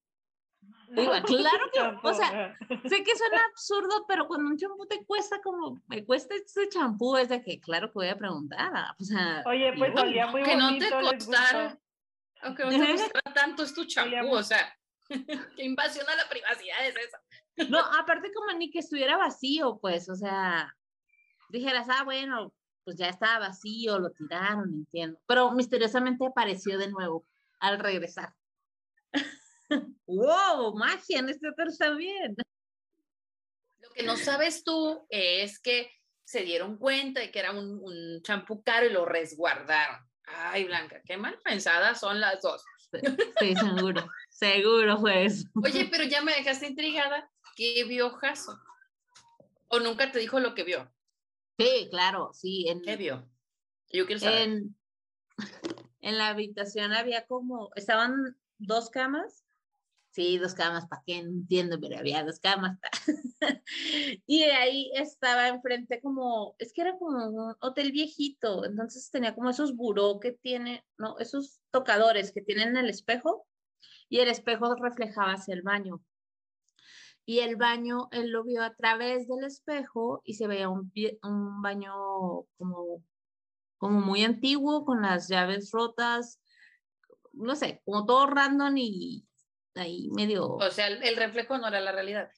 [0.91, 5.05] Digo, claro que, Champú, o sea, sé que suena absurdo, pero cuando un champú te
[5.05, 8.71] cuesta como, me cuesta este champú, es de que claro que voy a preguntar.
[8.73, 11.81] ah, O sea, Oye, pues olía muy no bonito, te les costara, gustó.
[12.43, 14.79] aunque no te costara tanto, es tu champú, o sea,
[15.57, 17.69] qué invasión a la privacidad es esa.
[17.69, 20.73] No, aparte como ni que estuviera vacío, pues, o sea,
[21.49, 22.53] dijeras, ah, bueno,
[22.85, 25.21] pues ya estaba vacío, lo tiraron, entiendo.
[25.27, 27.27] Pero misteriosamente apareció de nuevo
[27.61, 28.35] al regresar.
[30.07, 30.77] ¡Wow!
[30.77, 32.37] Magia en este hotel también.
[33.81, 35.91] Lo que no sabes tú es que
[36.25, 40.01] se dieron cuenta de que era un, champú caro y lo resguardaron.
[40.25, 42.65] Ay, Blanca, qué mal pensadas son las dos.
[43.41, 45.49] Sí, seguro, seguro fue eso.
[45.63, 47.31] Oye, pero ya me dejaste intrigada.
[47.57, 48.59] ¿Qué vio Jaso?
[49.69, 50.91] ¿O nunca te dijo lo que vio?
[51.63, 52.67] Sí, claro, sí.
[52.69, 53.29] En, ¿Qué vio?
[53.93, 54.43] Yo quiero saber.
[54.43, 54.77] en,
[56.01, 59.45] en la habitación había como, estaban dos camas.
[60.11, 61.23] Sí, dos camas, ¿para qué?
[61.23, 62.79] No entiendo, pero había dos camas.
[64.27, 69.49] y ahí estaba enfrente como, es que era como un hotel viejito, entonces tenía como
[69.49, 73.47] esos buró que tiene, no, esos tocadores que tienen el espejo
[74.11, 76.03] y el espejo reflejaba hacia el baño.
[77.25, 80.91] Y el baño, él lo vio a través del espejo y se veía un,
[81.63, 81.95] baño
[82.59, 83.03] como
[83.79, 86.41] como muy antiguo, con las llaves rotas,
[87.33, 89.27] no sé, como todo random y
[89.75, 90.55] ahí medio...
[90.55, 92.31] O sea, el, el reflejo no era la realidad.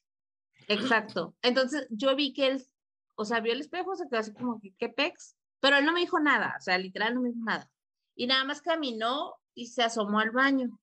[0.68, 1.34] Exacto.
[1.42, 2.66] Entonces yo vi que él,
[3.14, 5.36] o sea, vio el espejo, se quedó así como que, ¿qué pex?
[5.60, 7.70] Pero él no me dijo nada, o sea, literal no me dijo nada.
[8.14, 10.78] Y nada más caminó y se asomó al baño.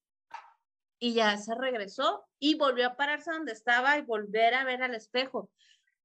[1.03, 4.93] Y ya se regresó y volvió a pararse donde estaba y volver a ver al
[4.93, 5.49] espejo.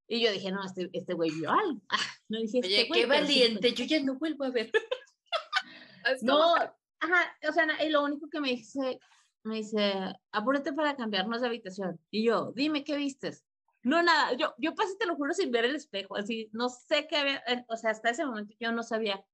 [0.09, 1.81] Y yo dije, no, este, este güey vio algo.
[2.29, 3.73] No dije, Oye, este güey, qué sí valiente.
[3.75, 4.73] Yo ya no vuelvo a ver.
[6.23, 9.01] No, ajá, o sea, y lo único que me dice,
[9.43, 9.93] me dice,
[10.33, 12.01] apúrate para cambiarnos de habitación.
[12.11, 13.45] Y yo, dime, ¿qué vistes?
[13.83, 17.07] No, nada, yo, yo pasé, te lo juro, sin ver el espejo, así, no sé
[17.09, 19.25] qué había, eh, o sea, hasta ese momento yo no sabía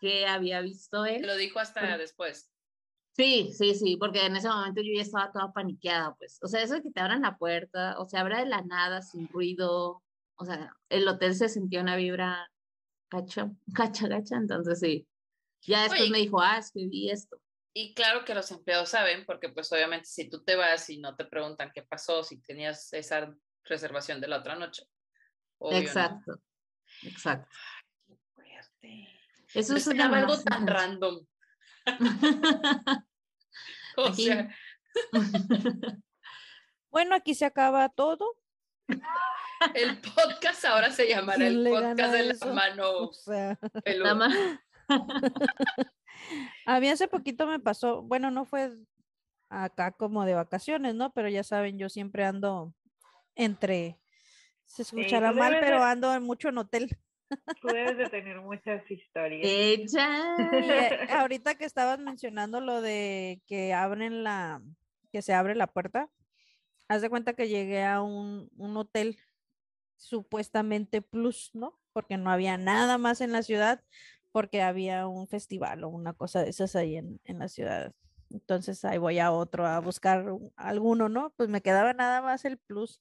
[0.00, 1.26] qué había visto Te él.
[1.26, 2.50] lo dijo hasta Pero- después.
[3.16, 6.62] Sí, sí, sí, porque en ese momento yo ya estaba toda paniqueada, pues, o sea,
[6.62, 10.02] eso de que te abran la puerta, o sea, abre de la nada, sin ruido,
[10.34, 12.50] o sea, el hotel se sentía una vibra
[13.08, 15.06] cacha, cacha, cacha, entonces sí.
[15.62, 17.40] Ya después Oye, me dijo, ah, es que vi esto.
[17.72, 21.14] Y claro que los empleados saben, porque pues obviamente si tú te vas y no
[21.14, 24.82] te preguntan qué pasó, si tenías esa reservación de la otra noche.
[25.58, 25.84] obvio, ¿no?
[25.84, 26.40] Exacto,
[27.02, 27.48] exacto.
[28.06, 29.08] Qué fuerte.
[29.54, 31.24] Eso es algo tan random.
[33.96, 34.48] O sea,
[36.90, 38.36] Bueno, aquí se acaba todo.
[39.74, 42.54] el podcast ahora se llamará ¿Quién el podcast de la eso?
[42.54, 44.14] mano O sea, peluda.
[44.14, 44.58] Nada más-
[46.66, 48.76] a mí hace poquito me pasó, bueno, no fue
[49.48, 51.12] acá como de vacaciones, ¿no?
[51.12, 52.74] Pero ya saben, yo siempre ando
[53.34, 53.98] entre,
[54.64, 56.98] se escuchará tú mal, pero ando en mucho en hotel.
[57.60, 59.42] Tú debes de tener muchas historias.
[59.52, 60.08] Ella.
[60.38, 64.62] Y, eh, ahorita que estabas mencionando lo de que abren la,
[65.12, 66.10] que se abre la puerta,
[66.88, 69.18] haz de cuenta que llegué a un, un hotel
[69.96, 71.78] supuestamente plus, ¿no?
[71.92, 73.82] Porque no había nada más en la ciudad,
[74.32, 77.92] porque había un festival o una cosa de esas ahí en, en la ciudad,
[78.30, 81.32] Entonces ahí voy a otro a buscar un- alguno, ¿no?
[81.36, 83.00] Pues me quedaba nada más el plus.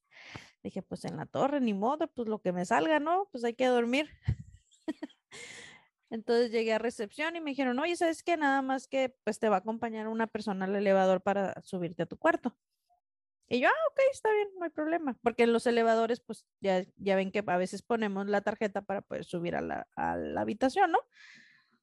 [0.64, 3.28] Dije, pues en la torre, ni modo, pues lo que me salga, ¿no?
[3.32, 4.10] Pues hay que dormir.
[6.10, 8.38] Entonces llegué a recepción y me dijeron, oye, ¿sabes qué?
[8.38, 12.06] Nada más que pues te va a acompañar una persona al elevador para subirte a
[12.06, 12.56] tu cuarto.
[13.50, 15.18] Y yo, ah, ok, está bien, no hay problema.
[15.22, 19.02] Porque en los elevadores, pues ya, ya ven que a veces ponemos la tarjeta para
[19.02, 21.00] poder subir a la, a la habitación, ¿no?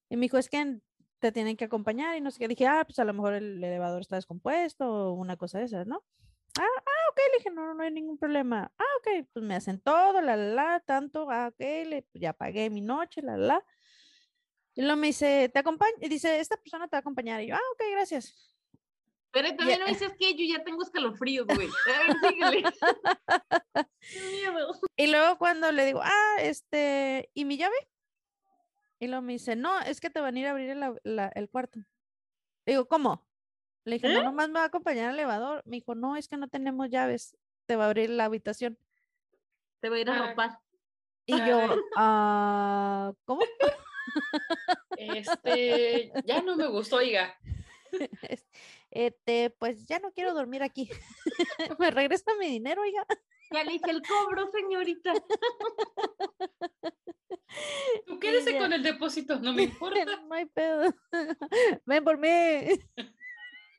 [0.08, 0.80] Y me dijo, es que
[1.18, 2.48] te tienen que acompañar y no sé qué.
[2.48, 5.86] Dije, ah, pues a lo mejor el elevador está descompuesto o una cosa de esas,
[5.86, 6.02] ¿no?
[6.58, 8.72] Ah, ah, ok, le dije, no, no hay ningún problema.
[8.78, 12.70] Ah, ok, pues me hacen todo, la, la, la, tanto, ah, ok, le, ya pagué
[12.70, 13.66] mi noche, la, la, la.
[14.74, 17.40] Y luego me dice, te acompaña, y dice, esta persona te va a acompañar.
[17.42, 18.56] Y yo, ah, ok, gracias.
[19.32, 21.68] Pero también no dices que yo ya tengo escalofríos, güey.
[22.42, 22.64] A ver.
[24.96, 27.76] Y luego cuando le digo, ah, este, ¿y mi llave?
[28.98, 31.32] Y luego me dice, no, es que te van a ir a abrir el, la-
[31.34, 31.80] el cuarto.
[32.66, 33.26] Digo, ¿cómo?
[33.84, 35.62] Le dije, no, nomás me va a acompañar al elevador.
[35.66, 37.36] Me dijo, no, es que no tenemos llaves.
[37.66, 38.78] Te va a abrir la habitación.
[39.80, 40.28] Te voy a ir a Ah.
[40.28, 40.58] ropar.
[41.26, 41.78] Y yo, Ay.
[41.96, 43.40] ah, ¿cómo?
[44.96, 47.34] Este, ya no me gustó, oiga.
[48.28, 48.46] Es-
[48.90, 50.90] Este, pues ya no quiero dormir aquí.
[51.78, 53.06] me regresa mi dinero, oiga.
[53.52, 55.12] Ya le hice el cobro, señorita.
[58.06, 60.04] Tú quédese con el depósito, no me importa.
[60.28, 60.92] no hay pedo.
[61.84, 62.28] Ven por mí.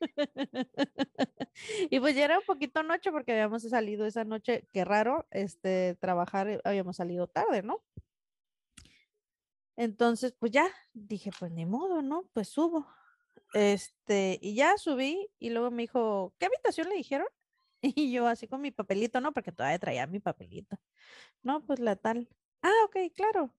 [1.90, 5.96] y pues ya era un poquito noche porque habíamos salido esa noche, qué raro, este,
[6.00, 7.82] trabajar, eh, habíamos salido tarde, ¿no?
[9.76, 12.28] Entonces, pues ya, dije, pues ni modo, ¿no?
[12.34, 12.86] Pues subo.
[13.54, 17.26] Este, y ya subí y luego me dijo, ¿qué habitación le dijeron?
[17.96, 19.32] Y yo así con mi papelito, ¿no?
[19.32, 20.78] Porque todavía traía mi papelito.
[21.42, 22.28] No, pues la tal.
[22.62, 23.54] Ah, ok, claro.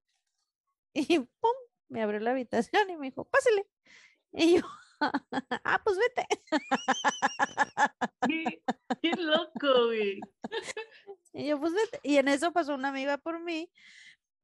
[0.96, 1.52] Y pum,
[1.90, 3.68] me abrió la habitación y me dijo, pásele.
[4.34, 4.64] Y yo,
[5.64, 6.28] ah, pues vete.
[8.28, 8.64] Qué,
[9.02, 10.20] qué loco, güey.
[11.34, 12.00] Y yo, pues vete.
[12.04, 13.72] Y en eso pasó una amiga por mí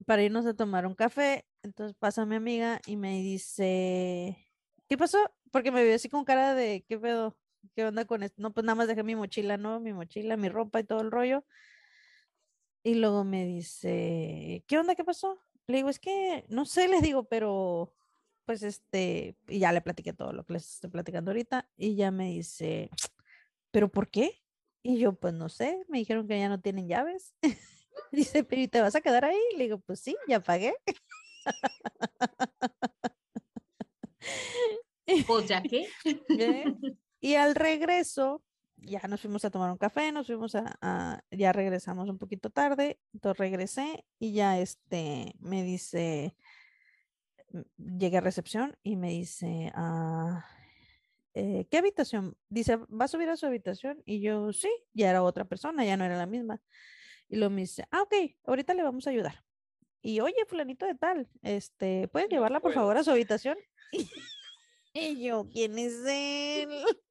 [0.06, 1.46] para irnos a tomar un café.
[1.64, 4.48] Entonces pasa mi amiga y me dice,
[4.88, 5.18] ¿qué pasó?
[5.52, 7.38] Porque me vio así con cara de, ¿qué pedo?
[7.76, 8.42] ¿Qué onda con esto?
[8.42, 9.80] No, pues nada más dejé mi mochila, ¿no?
[9.80, 11.46] Mi mochila, mi ropa y todo el rollo.
[12.84, 14.96] Y luego me dice, ¿qué onda?
[14.96, 15.42] ¿Qué pasó?
[15.68, 17.94] Le digo, es que, no sé, les digo, pero
[18.50, 21.70] pues este, y ya le platiqué todo lo que les estoy platicando ahorita.
[21.78, 22.90] Y ya me dice,
[23.70, 24.42] ¿pero por qué?
[24.82, 27.36] Y yo, pues no sé, me dijeron que ya no tienen llaves.
[28.12, 29.38] Dice, pero ¿y te vas a quedar ahí?
[29.56, 30.74] Le digo, pues sí, ya pagué.
[35.28, 35.88] Pues ya que.
[36.30, 36.74] ¿eh?
[37.22, 38.42] Y al regreso,
[38.78, 42.50] ya nos fuimos a tomar un café, nos fuimos a, a- ya regresamos un poquito
[42.50, 46.36] tarde, entonces regresé y ya este, me dice,
[47.78, 50.46] llegué a recepción y me dice, ah,
[51.34, 52.36] eh, ¿qué habitación?
[52.50, 54.02] Dice, ¿va a subir a su habitación?
[54.06, 56.62] Y yo, sí, ya era otra persona, ya no era la misma.
[57.28, 58.14] Y luego me dice, ah, ok,
[58.46, 59.44] ahorita le vamos a ayudar.
[60.02, 63.58] Y oye, fulanito de tal, este, ¿puedes No llevarla por favor a su habitación?
[63.92, 64.08] Y,
[65.22, 66.70] y yo, ¿quién es él?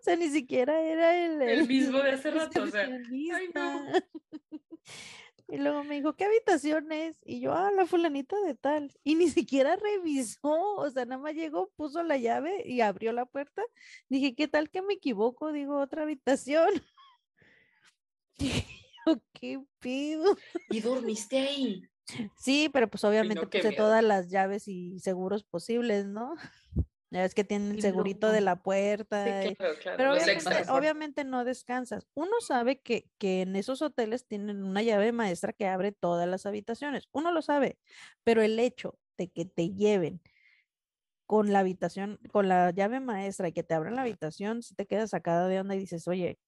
[0.00, 3.92] O sea, ni siquiera era el, El mismo de hace rato, o sea, ay, recepcionista.
[5.50, 7.18] Y luego me dijo, ¿qué habitación es?
[7.24, 8.92] Y yo, ah, la fulanita de tal.
[9.02, 13.24] Y ni siquiera revisó, o sea, nada más llegó, puso la llave y abrió la
[13.24, 13.62] puerta.
[14.10, 15.50] Dije, ¿qué tal que me equivoco?
[15.50, 16.68] Digo, otra habitación.
[18.40, 18.52] Y
[19.04, 20.36] yo, ¿qué pido?
[20.70, 21.82] ¿Y dormiste ahí?
[22.36, 23.82] Sí, pero pues obviamente no, puse miedo.
[23.82, 26.34] todas las llaves y seguros posibles, ¿no?
[27.10, 29.42] Ya ves que tienen el segurito de la puerta.
[29.42, 29.96] Sí, y- claro, claro.
[29.96, 30.12] Pero
[30.76, 32.06] obviamente, no descansas.
[32.14, 36.44] Uno sabe que, que en esos hoteles tienen una llave maestra que abre todas las
[36.44, 37.08] habitaciones.
[37.12, 37.78] Uno lo sabe,
[38.24, 40.20] pero el hecho de que te lleven
[41.26, 44.86] con la habitación, con la llave maestra y que te abran la habitación, si te
[44.86, 46.38] quedas sacada de onda y dices, oye,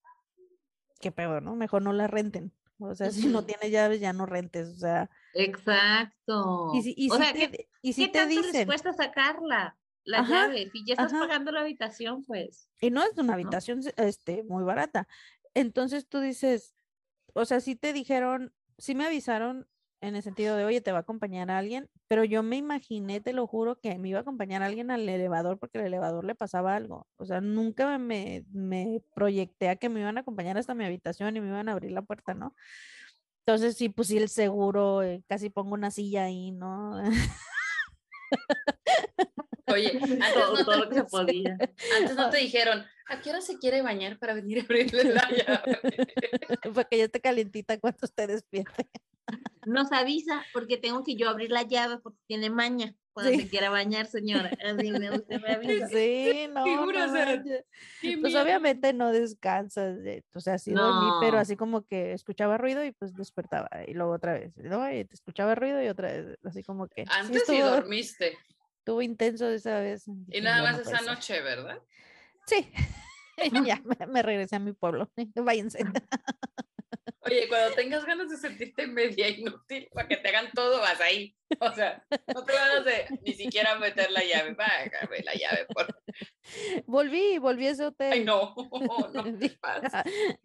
[1.01, 1.57] qué peor, ¿no?
[1.57, 2.53] Mejor no la renten.
[2.79, 4.69] O sea, si no tienes llaves, ya no rentes.
[4.69, 6.71] O sea, Exacto.
[6.75, 8.47] y si, y o si sea, te, ¿qué, di- y si qué te tanto les
[8.53, 9.77] dicen, cuesta sacarla?
[10.11, 10.71] La Ajá, llave.
[10.71, 11.21] Si ya estás ajá.
[11.21, 12.69] pagando la habitación, pues.
[12.81, 15.07] Y no es una habitación este, muy barata.
[15.55, 16.75] Entonces tú dices,
[17.33, 19.69] o sea, sí te dijeron, sí me avisaron
[20.01, 23.35] en el sentido de, oye, te va a acompañar alguien, pero yo me imaginé, te
[23.35, 26.75] lo juro, que me iba a acompañar alguien al elevador porque el elevador le pasaba
[26.75, 27.07] algo.
[27.17, 31.37] O sea, nunca me, me proyecté a que me iban a acompañar hasta mi habitación
[31.37, 32.55] y me iban a abrir la puerta, ¿no?
[33.41, 37.03] Entonces sí, pues sí, el seguro, eh, casi pongo una silla ahí, ¿no?
[39.67, 41.59] Oye, antes Todo, no, todo lo te, que se podía.
[41.99, 45.29] antes no te dijeron, ¿a qué hora se quiere bañar para venir a abrirle la
[45.31, 45.79] llave?
[46.75, 48.89] Porque ya esté calientita cuando usted despierte.
[49.67, 52.95] Nos avisa porque tengo que yo abrir la llave porque tiene maña.
[53.13, 53.41] cuando Sí.
[53.41, 54.51] se quiera bañar, señora.
[54.65, 55.89] Así me, usted me avisa.
[55.89, 57.43] Sí, no, Figura, no o sea,
[58.21, 61.39] Pues obviamente no descansas, de- o sea, sí dormí, pero No.
[61.41, 64.91] así como que escuchaba ruido y pues despertaba y luego otra vez, ¿no?
[64.93, 68.39] Y te escuchaba ruido y otra vez, así como que sí Antes sí estuvo, dormiste.
[68.81, 70.09] Estuvo intenso esa vez.
[70.09, 71.07] Y dije, nada "Ya más esa puede ser".
[71.15, 71.79] noche, ¿verdad?
[72.47, 72.71] Sí,
[73.77, 75.79] ya me, me regresé a mi pueblo, váyanse.
[77.23, 81.37] Oye, cuando tengas ganas de sentirte media inútil para que te hagan todo, vas ahí.
[81.61, 82.03] O sea,
[82.35, 84.55] no te ganas de ni siquiera meter la llave.
[84.55, 85.87] Págame la llave, por
[86.87, 88.13] Volví, volví a ese hotel.
[88.15, 88.55] Ay, no,
[89.13, 89.93] no te Dije, pases.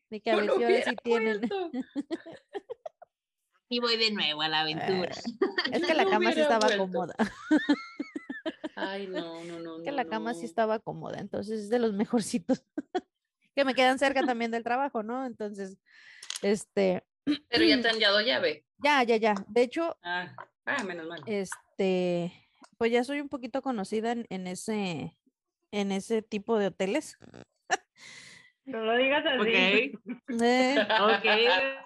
[0.10, 1.40] Dije, a Yo ver sí tienen.
[3.70, 5.16] Y voy de nuevo a la aventura.
[5.72, 6.84] Es Yo que la cama sí estaba vuelto.
[6.84, 7.16] cómoda.
[8.76, 9.84] Ay, no, no, no.
[9.84, 12.64] que no, la cama sí estaba cómoda, entonces es de los mejorcitos.
[13.56, 15.26] que me quedan cerca también del trabajo, ¿no?
[15.26, 15.78] Entonces,
[16.42, 17.04] este,
[17.50, 18.66] Pero ya te han dado llave.
[18.78, 19.36] ya, ya, ya.
[19.48, 20.36] De hecho, Ah,
[20.66, 21.22] ah, menos mal.
[21.26, 22.32] este,
[22.78, 25.18] pues ya soy un poquito conocida en, en ese,
[25.72, 27.18] en ese tipo de hoteles.
[28.68, 29.94] No lo digas así.
[30.02, 30.12] Ok,
[30.42, 31.26] Eh, ok.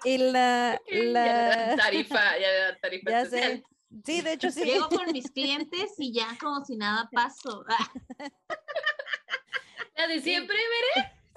[0.06, 3.52] y la, Ya dan la, tarifa, ya le dan tarifa ya especial.
[3.58, 3.64] sé.
[4.04, 4.64] Sí, de hecho sí.
[4.64, 7.64] Llego con mis clientes y ya como si nada pasó.
[7.68, 7.92] Ah,
[9.96, 10.56] La de siempre,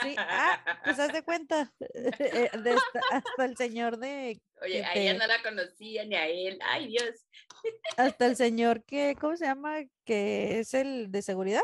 [0.01, 1.71] Sí, ah, pues haz de cuenta.
[1.79, 6.27] eh, de hasta, hasta el señor de, Oye, a ella no la conocía ni a
[6.27, 6.59] él.
[6.63, 7.25] Ay, Dios.
[7.97, 9.81] hasta el señor que, ¿cómo se llama?
[10.05, 11.63] Que es el de seguridad,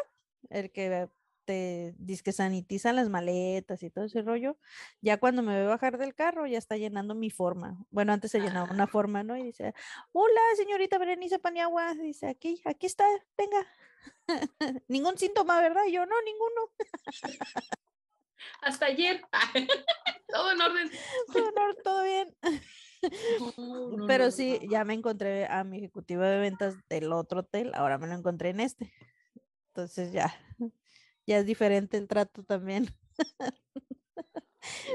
[0.50, 1.08] el que
[1.50, 4.60] te dice que sanitizan las maletas y todo ese rollo.
[5.02, 7.76] Ya cuando me ve bajar del carro, ya está llenando mi forma.
[7.90, 9.36] Bueno, antes se llenaba una forma, ¿no?
[9.36, 9.74] Y dice,
[10.12, 11.96] hola, señorita Berenice Paniagua.
[11.96, 13.04] Dice, aquí, aquí está,
[13.36, 13.66] venga.
[14.88, 15.82] Ningún síntoma, ¿verdad?
[15.88, 16.70] Y yo, no, ninguno.
[18.62, 19.20] Hasta ayer.
[20.28, 20.92] Todo en orden.
[21.34, 22.38] Todo, no, todo bien.
[23.58, 24.70] No, no, Pero sí, no.
[24.70, 28.50] ya me encontré a mi ejecutivo de ventas del otro hotel, ahora me lo encontré
[28.50, 28.94] en este.
[29.70, 30.32] Entonces ya,
[31.30, 32.90] ya es diferente el trato también.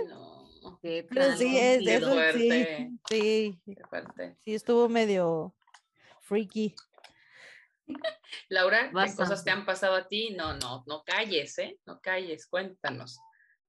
[0.09, 2.91] No, qué Pero sí, es qué de eso, sí, fuerte.
[3.09, 4.37] sí, qué fuerte.
[4.41, 5.55] sí estuvo medio
[6.23, 6.75] freaky.
[8.49, 9.45] Laura, ¿qué cosas Bastante.
[9.45, 10.35] te han pasado a ti?
[10.37, 11.79] No, no, no calles, ¿eh?
[11.87, 13.21] No calles, cuéntanos.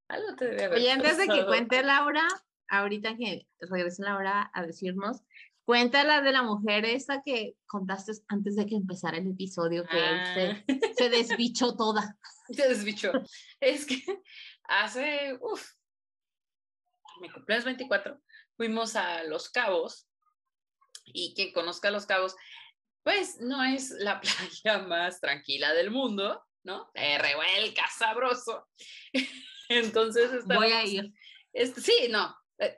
[0.07, 2.27] Algo te debe haber Oye, antes de que cuente Laura,
[2.67, 5.21] ahorita que regrese Laura a decirnos,
[5.65, 10.25] cuéntala de la mujer esa que contaste antes de que empezara el episodio, que él
[10.33, 12.17] se, Ah, se desbichó toda.
[12.49, 13.11] se desbichó.
[13.59, 14.01] Es que
[14.63, 15.71] hace, uff,
[17.21, 18.21] mi cumpleaños 24,
[18.57, 20.07] fuimos a Los Cabos
[21.05, 22.35] y quien conozca Los Cabos,
[23.03, 24.19] pues no es la
[24.65, 26.89] playa más tranquila del mundo, ¿no?
[26.93, 28.67] Revuelca sabroso.
[29.69, 31.11] Entonces, Voy a ir.
[31.53, 32.35] es- sí, no,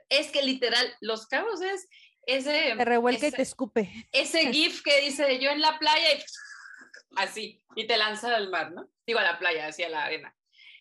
[0.08, 1.86] es que literal, Los Cabos es
[2.28, 4.08] ese, Te revuelca y ese- te escupe.
[4.12, 6.22] ese GIF que dice yo en la playa y
[7.16, 8.88] así, y te lanza al mar, ¿no?
[9.06, 10.34] Digo a la playa, hacia la arena.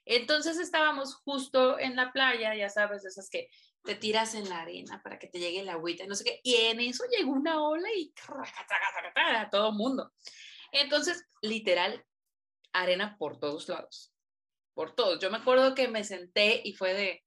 [0.05, 3.49] Entonces estábamos justo en la playa, ya sabes, esas que
[3.83, 6.39] te tiras en la arena para que te llegue el agüita, y no sé qué,
[6.43, 8.13] y en eso llegó una ola y
[9.15, 10.13] a todo mundo.
[10.73, 12.05] Entonces, literal,
[12.73, 14.13] arena por todos lados,
[14.73, 15.19] por todos.
[15.19, 17.25] Yo me acuerdo que me senté y fue de,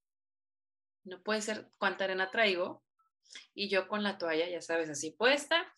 [1.03, 2.83] no puede ser cuánta arena traigo,
[3.53, 5.71] y yo con la toalla, ya sabes, así puesta,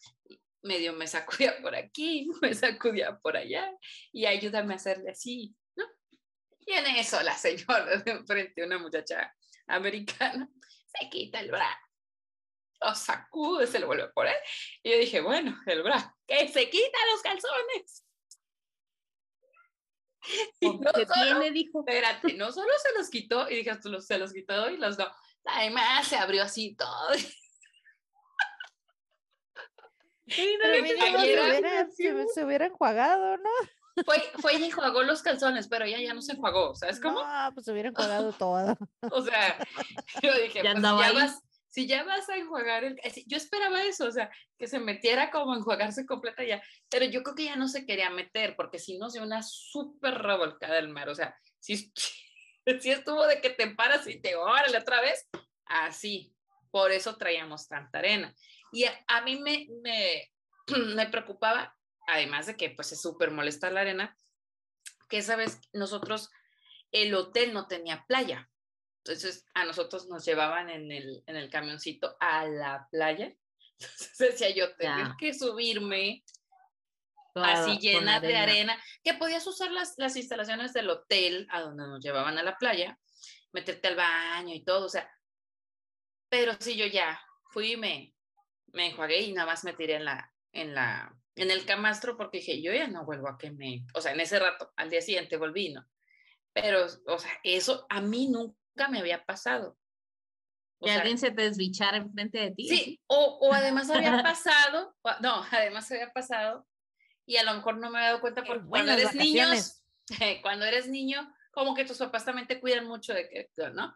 [0.61, 3.69] medio me sacudía por aquí, me sacudía por allá,
[4.11, 5.85] y ayúdame a hacerle así, ¿no?
[6.65, 9.35] Y en eso la señora de enfrente, una muchacha
[9.67, 10.49] americana,
[10.99, 11.79] se quita el bra,
[12.81, 14.35] lo sacude, se lo vuelve a poner,
[14.81, 18.05] y yo dije, bueno, el bra, que se quita los calzones.
[20.61, 21.51] Y no ¿Qué solo- tiene?
[21.51, 21.79] Dijo.
[21.85, 24.97] espérate, no solo se los quitó y dije, "Tú los- se los quitó y los
[24.97, 25.11] no.
[25.43, 27.09] Además se abrió así todo.
[30.25, 33.49] Pero que mínimo se hubiera, se, se hubiera enjuagado, ¿no?
[34.05, 37.21] Fue, fue y enjuagó los calzones, pero ella ya no se enjuagó, ¿sabes cómo?
[37.21, 38.75] No, pues se hubiera enjuagado todo.
[39.11, 39.57] O sea,
[40.23, 42.99] yo dije, Ya pues, ya vas, si ya vas a enjuagar el...
[43.03, 47.05] así, Yo esperaba eso, o sea, que se metiera como a enjuagarse completa ya, pero
[47.05, 50.79] yo creo que ya no se quería meter, porque si no, se una súper revolcada
[50.79, 51.93] el mar, o sea, si,
[52.79, 55.29] si estuvo de que te paras y te órale otra vez,
[55.65, 56.33] así,
[56.71, 58.33] por eso traíamos tanta arena.
[58.73, 60.31] Y a, a mí me, me,
[60.95, 64.17] me preocupaba, además de que pues es súper molesta la arena,
[65.07, 66.29] que esa vez nosotros,
[66.91, 68.49] el hotel no tenía playa.
[69.05, 73.33] Entonces a nosotros nos llevaban en el, en el camioncito a la playa.
[73.79, 75.15] Entonces decía yo, Ya.
[75.19, 76.23] que subirme
[77.33, 81.87] Toda así llena de arena, que podías usar las, las instalaciones del hotel a donde
[81.87, 82.99] nos llevaban a la playa,
[83.51, 85.11] meterte al baño y todo, o sea,
[86.29, 87.19] pero sí yo ya
[87.49, 88.12] fui y me,
[88.73, 92.39] me enjuagué y nada más me tiré en la, en la, en el camastro porque
[92.39, 95.01] dije, yo ya no vuelvo a que me, o sea, en ese rato, al día
[95.01, 95.85] siguiente volví, ¿no?
[96.53, 99.77] Pero, o sea, eso a mí nunca me había pasado.
[100.81, 102.67] que alguien se te desbichara enfrente de ti.
[102.67, 106.67] Sí, o, o además había pasado, no, además había pasado
[107.25, 109.45] y a lo mejor no me había dado cuenta porque cuando eres niño,
[110.41, 113.93] cuando eres niño, como que tus papás también te cuidan mucho de que, ¿no?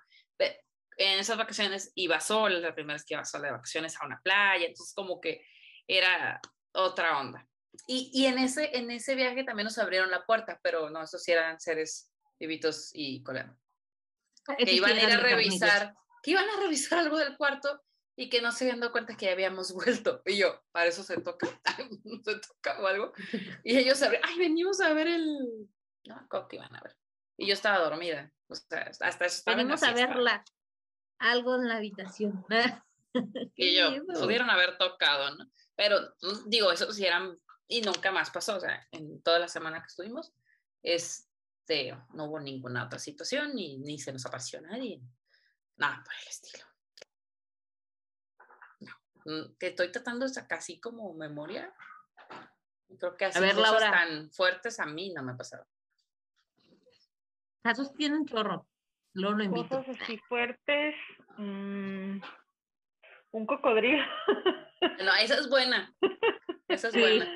[0.98, 4.20] En esas vacaciones iba sola, la primera vez que iba sola de vacaciones a una
[4.22, 5.46] playa, entonces como que
[5.88, 6.42] era
[6.74, 7.48] otra onda.
[7.88, 11.22] Y, y en, ese, en ese viaje también nos abrieron la puerta, pero no, esos
[11.22, 13.56] sí eran seres vivitos y coleando.
[14.58, 15.94] Que iban a ir a revisar,
[16.24, 17.84] que iban a revisar algo del cuarto
[18.16, 20.22] y que no se habían dado cuenta que ya habíamos vuelto.
[20.26, 21.48] Y yo, para eso se toca,
[22.24, 23.14] se toca o algo.
[23.64, 25.70] Y ellos saben, ay, venimos a ver el,
[26.06, 26.96] no, ¿cómo que iban a ver?
[27.38, 30.44] Y yo estaba dormida, o sea, hasta eso estaba Venimos a verla,
[31.20, 32.46] algo en la habitación.
[33.56, 33.90] y yo,
[34.20, 35.46] pudieron haber tocado, ¿no?
[35.76, 37.38] Pero mm, digo, eso sí eran,
[37.68, 40.34] y nunca más pasó, o sea, en toda la semana que estuvimos,
[40.82, 45.02] este, no hubo ninguna otra situación, ni, ni se nos apareció nadie,
[45.78, 46.64] nada por el estilo.
[49.26, 51.74] No, que estoy tratando de sacar así como memoria.
[52.98, 55.68] Creo que así a ver, cosas tan fuertes a mí no me ha pasado.
[57.62, 58.66] Casos tienen chorro.
[59.18, 59.78] Luego lo invito.
[59.78, 60.96] Cosas así fuertes.
[61.38, 62.20] Mm,
[63.32, 64.04] un cocodrilo.
[65.04, 65.92] No, esa es buena.
[66.68, 67.28] Esa es buena.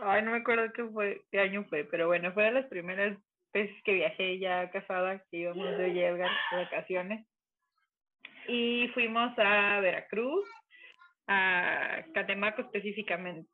[0.00, 3.18] Ay, no me acuerdo qué fue, qué año fue, pero bueno, fue de las primeras
[3.52, 7.26] veces que viajé ya casada, que íbamos de llegar de vacaciones.
[8.46, 10.48] Y fuimos a Veracruz,
[11.26, 13.50] a Catemaco específicamente.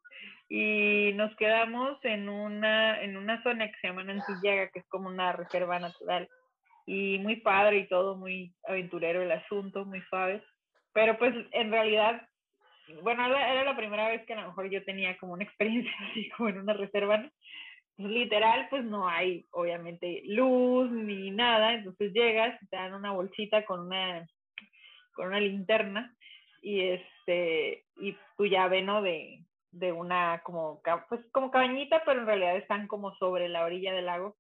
[0.49, 5.09] Y nos quedamos en una, en una zona que se llama Nancillaga, que es como
[5.09, 6.29] una reserva natural.
[6.87, 10.43] Y muy padre y todo, muy aventurero el asunto, muy suave.
[10.93, 12.29] Pero pues en realidad,
[13.03, 16.29] bueno, era la primera vez que a lo mejor yo tenía como una experiencia así
[16.31, 17.31] como en una reserva,
[17.97, 23.65] pues, literal, pues no hay obviamente luz ni nada, entonces llegas, te dan una bolsita
[23.65, 24.27] con una,
[25.15, 26.15] con una linterna
[26.63, 29.03] y este, y tu llave, ¿no?
[29.03, 33.93] De, de una como, pues como cabañita, pero en realidad están como sobre la orilla
[33.93, 34.37] del lago.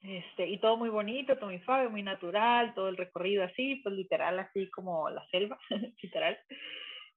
[0.00, 3.94] Este, y todo muy bonito, todo muy suave, muy natural, todo el recorrido así, pues
[3.96, 5.58] literal, así como la selva,
[6.02, 6.38] literal.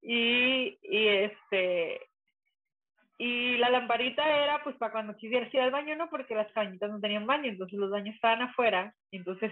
[0.01, 2.09] Y, y este,
[3.19, 6.09] y la lamparita era pues para cuando quisieras ir al baño, ¿no?
[6.09, 9.51] Porque las cabañitas no tenían baño, entonces los baños estaban afuera, entonces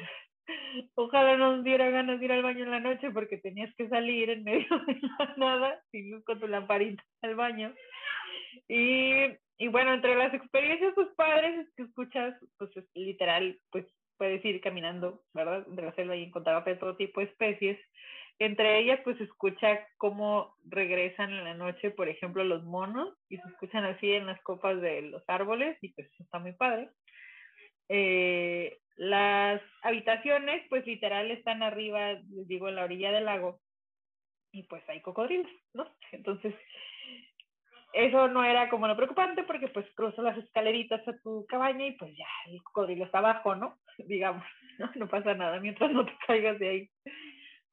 [0.95, 4.30] ojalá nos diera ganas de ir al baño en la noche porque tenías que salir
[4.30, 7.74] en medio de la nada, sin luz con tu lamparita al baño.
[8.68, 13.86] Y y bueno, entre las experiencias pues padres es que escuchas, pues literal, pues
[14.18, 15.68] puedes ir caminando, ¿verdad?
[15.68, 17.78] De la selva y encontrar de todo tipo de especies.
[18.39, 23.50] Entre ellas, pues escucha cómo regresan en la noche, por ejemplo, los monos, y se
[23.50, 26.89] escuchan así en las copas de los árboles, y pues está muy padre.
[27.89, 33.62] Eh, las habitaciones, pues literal están arriba, les digo, en la orilla del lago,
[34.52, 35.88] y pues hay cocodrilos, ¿no?
[36.12, 36.54] Entonces,
[37.93, 41.93] eso no era como lo preocupante porque pues cruzas las escaleritas a tu cabaña y
[41.93, 43.78] pues ya el cocodrilo está abajo, ¿no?
[44.00, 44.43] Digamos,
[44.95, 45.08] ¿no?
[45.08, 46.89] pasa nada mientras no te caigas de ahí.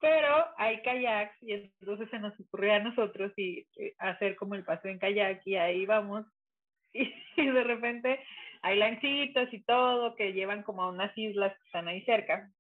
[0.01, 4.65] Pero hay kayaks y entonces se nos ocurrió a nosotros y, eh, hacer como el
[4.65, 6.25] paseo en kayak y ahí vamos
[6.93, 8.21] y de repente
[8.67, 12.51] hay lanchitas y todo que llevan como a unas islas que están ahí cerca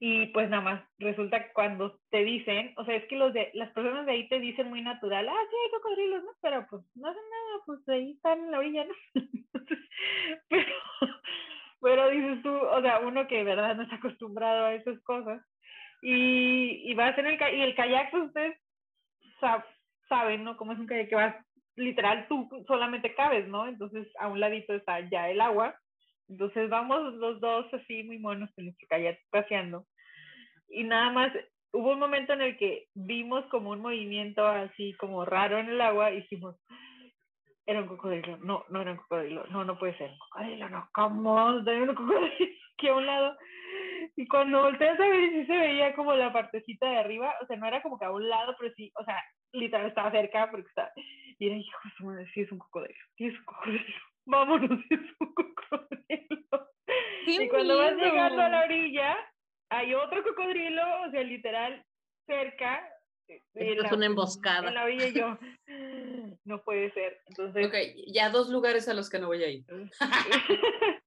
[0.00, 3.50] y pues nada más, resulta que cuando te dicen, o sea, es que los de,
[3.54, 6.30] las personas de ahí te dicen muy natural, ah, sí, hay cocodrilos, ¿no?
[6.40, 8.94] Pero pues no hacen nada, pues ahí están en la orilla, ¿no?
[10.48, 10.72] pero,
[11.80, 15.44] pero dices tú, o sea, uno que de verdad no está acostumbrado a esas cosas,
[16.00, 18.56] y, y vas en el, y el kayak, pues ustedes
[20.08, 20.56] saben, ¿no?
[20.56, 21.34] Como es un kayak que vas,
[21.78, 23.66] literal, tú solamente cabes, ¿no?
[23.66, 25.74] Entonces a un ladito está ya el agua,
[26.28, 29.86] entonces vamos los dos así muy monos en nuestro kayak paseando.
[30.68, 31.32] Y nada más,
[31.72, 35.80] hubo un momento en el que vimos como un movimiento así como raro en el
[35.80, 36.56] agua y dijimos,
[37.66, 40.88] era un cocodrilo, no, no era un cocodrilo, no, no puede ser un cocodrilo, no,
[40.92, 41.46] ¿cómo?
[41.46, 42.36] Un cocodrilo
[42.74, 43.36] aquí a un lado.
[44.16, 47.56] Y cuando volteas a ver, sí se veía como la partecita de arriba, o sea,
[47.56, 49.22] no era como que a un lado, pero sí, o sea,
[49.52, 51.78] literal estaba cerca porque estaba, y era, hijo,
[52.34, 53.84] sí es un cocodrilo, sí es un cocodrilo
[54.28, 56.70] vámonos, es un cocodrilo.
[57.26, 59.16] y cuando vas llegando a la orilla,
[59.70, 61.84] hay otro cocodrilo, o sea, literal,
[62.26, 62.86] cerca.
[63.28, 64.68] Eh, es una emboscada.
[64.68, 65.38] En la orilla yo,
[66.44, 67.20] no puede ser.
[67.26, 67.74] Entonces, ok,
[68.12, 69.64] ya dos lugares a los que no voy a ir.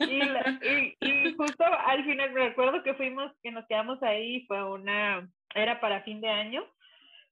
[0.00, 5.30] y, y, justo al final me recuerdo que fuimos, que nos quedamos ahí, fue una,
[5.54, 6.66] era para fin de año,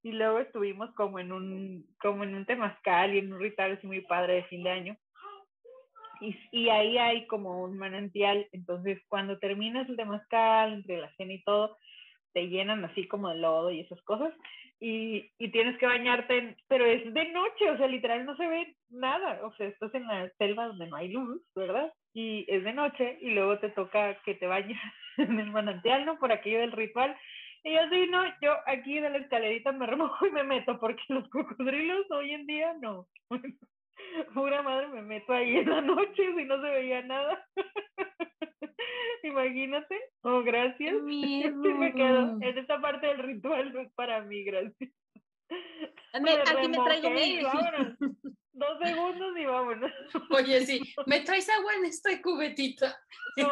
[0.06, 3.88] y luego estuvimos como en un, como en un temazcal y en un ritual así
[3.88, 4.96] muy padre de fin de año.
[6.20, 11.32] Y, y ahí hay como un manantial, entonces cuando terminas el temazcal, entre la cena
[11.32, 11.76] y todo,
[12.32, 14.32] te llenan así como de lodo y esas cosas,
[14.78, 18.76] y, y tienes que bañarte, pero es de noche, o sea, literal no se ve
[18.90, 21.92] nada, o sea, estás en la selva donde no hay luz, ¿verdad?
[22.14, 24.78] Y es de noche y luego te toca que te bañes
[25.16, 26.16] en el manantial, ¿no?
[26.20, 27.16] Por aquello del ritual.
[27.66, 31.02] Y yo sí, no, yo aquí de la escalerita me remojo y me meto, porque
[31.08, 33.08] los cocodrilos hoy en día no.
[34.34, 37.44] Pura madre, me meto ahí en la noche si no se veía nada.
[39.24, 40.00] Imagínate.
[40.22, 40.94] Oh, gracias.
[41.08, 42.38] Sí me quedo.
[42.40, 44.92] En esta parte del ritual no es para mí, gracias.
[46.20, 47.40] Me, aquí me traigo mi...
[48.52, 49.92] Dos segundos y vámonos.
[50.30, 52.96] Oye, sí, ¿me traes agua en esta cubetita?
[53.36, 53.50] No,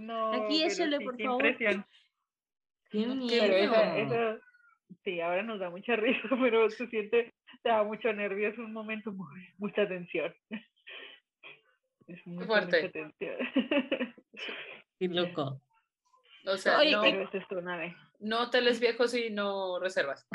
[0.00, 1.44] no Aquí échale, por favor.
[1.46, 1.86] Impresión.
[2.90, 4.40] Qué miedo.
[5.04, 8.72] sí, ahora nos da mucha risa, pero se siente, te da mucho nervio, es un
[8.72, 10.34] momento muy, mucha tensión.
[12.06, 12.88] Es muy fuerte.
[12.88, 13.36] tensión.
[14.98, 15.60] Qué loco.
[16.46, 17.94] O sea, no, pero es vez.
[18.20, 20.26] no hoteles viejos y no reservas.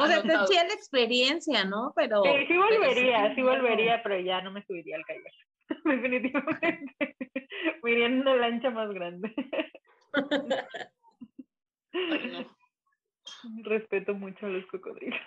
[0.00, 1.92] O sea, te la experiencia, ¿no?
[1.94, 2.22] Pero.
[2.24, 5.32] Sí, sí volvería, sí volvería, pero ya no me subiría al kayak.
[5.84, 6.94] Definitivamente.
[7.82, 9.34] Me iría en una lancha más grande.
[13.62, 15.20] Respeto mucho a los cocodrilos.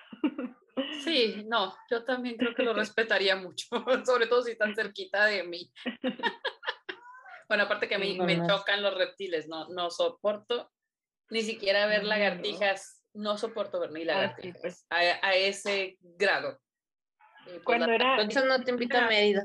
[1.04, 3.66] Sí, no, yo también creo que lo respetaría mucho,
[4.06, 5.72] sobre todo si están cerquita de mí.
[7.48, 10.70] Bueno, aparte que a mí me chocan los reptiles, no, no soporto
[11.30, 14.86] ni siquiera ver lagartijas, no soporto ver ni ah, lagartijas pues.
[14.90, 16.60] a, ese grado.
[17.46, 18.22] Pues Cuando era...
[18.22, 19.44] Entonces no te invito a Mérida.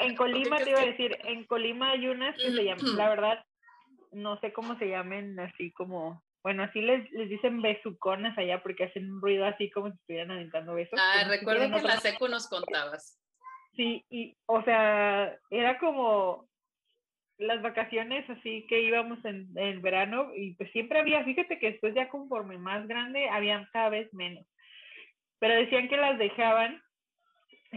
[0.00, 3.44] En Colima te iba a decir, en Colima hay unas que se llaman, la verdad,
[4.12, 8.84] no sé cómo se llamen, así como, bueno, así les, les dicen besuconas allá porque
[8.84, 10.98] hacen un ruido así como si estuvieran aventando besos.
[11.00, 13.20] Ah, recuerdo que en la secu nos contabas.
[13.74, 16.48] Sí, y, o sea, era como
[17.38, 21.94] las vacaciones así que íbamos en, el verano y pues siempre había, fíjate que después
[21.94, 24.46] ya conforme más grande, habían cada vez menos.
[25.38, 26.80] Pero decían que las dejaban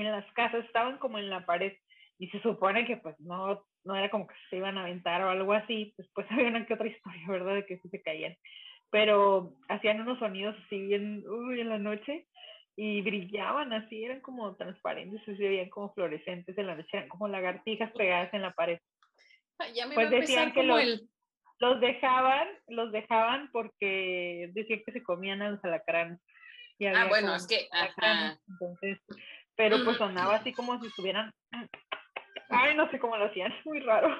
[0.05, 1.73] en las casas, estaban como en la pared
[2.17, 5.29] y se supone que pues no no era como que se iban a aventar o
[5.29, 7.55] algo así, después había una que otra historia, ¿verdad?
[7.55, 8.35] De que sí se caían.
[8.91, 12.27] Pero hacían unos sonidos así bien, uy, en la noche
[12.75, 17.27] y brillaban así, eran como transparentes, se veían como fluorescentes en la noche, eran como
[17.27, 18.79] lagartijas pegadas en la pared.
[19.75, 21.03] Ya me pues decían que los,
[21.59, 26.19] los dejaban, los dejaban porque decían que se comían a los alacranes.
[26.95, 27.67] ah, bueno, es que,
[28.47, 28.97] entonces,
[29.59, 31.33] pero pues sonaba así como si estuvieran
[32.47, 34.15] Ay, no sé cómo lo hacían, muy raro.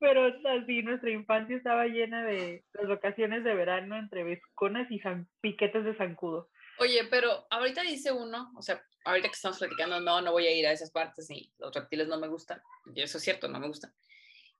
[0.00, 5.00] Pero así, nuestra infancia estaba llena de las vacaciones de verano entre vesconas y
[5.42, 6.48] piquetes de zancudo.
[6.78, 10.56] Oye, pero ahorita dice uno, o sea, ahorita que estamos platicando, no, no voy a
[10.56, 12.60] ir a esas partes y los reptiles no me gustan.
[12.94, 13.92] Y eso es cierto, no me gustan.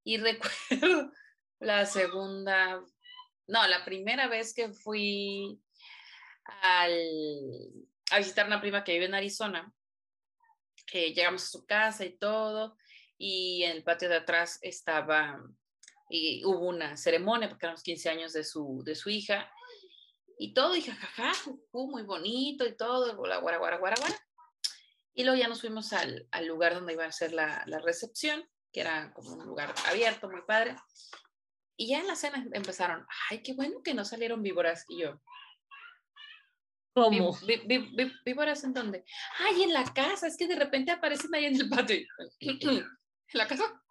[0.04, 1.10] Y recuerdo
[1.60, 2.84] la segunda,
[3.48, 5.58] no, la primera vez que fui
[6.44, 6.92] al,
[8.12, 9.72] a visitar una prima que vive en Arizona,
[10.92, 12.76] llegamos a su casa y todo,
[13.16, 15.40] y en el patio de atrás estaba,
[16.10, 19.50] y hubo una ceremonia porque eran los 15 años de su, de su hija,
[20.38, 21.32] y todo, y jajaja,
[21.72, 23.96] muy bonito y todo, guara, guara, guara, guara,
[25.14, 28.44] Y luego ya nos fuimos al, al lugar donde iba a ser la, la, recepción,
[28.72, 30.76] que era como un lugar abierto, muy padre.
[31.76, 34.84] Y ya en la cena empezaron, ay, qué bueno que no salieron víboras.
[34.88, 35.20] Y yo,
[36.94, 37.38] ¿Cómo?
[38.24, 39.04] ¿Víboras en dónde?
[39.38, 42.06] Ay, en la casa, es que de repente aparecen ahí en el patio.
[42.40, 42.58] ¿En
[43.32, 43.82] la casa?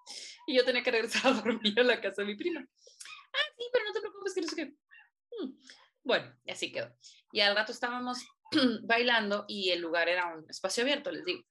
[0.45, 2.61] Y yo tenía que regresar a dormir a la casa de mi prima.
[2.61, 4.65] Ah, sí, pero no te preocupes, que no sé qué.
[4.65, 5.57] Mm,
[6.03, 6.95] bueno, y así quedó.
[7.31, 8.19] Y al rato estábamos
[8.83, 11.43] bailando y el lugar era un espacio abierto, les digo.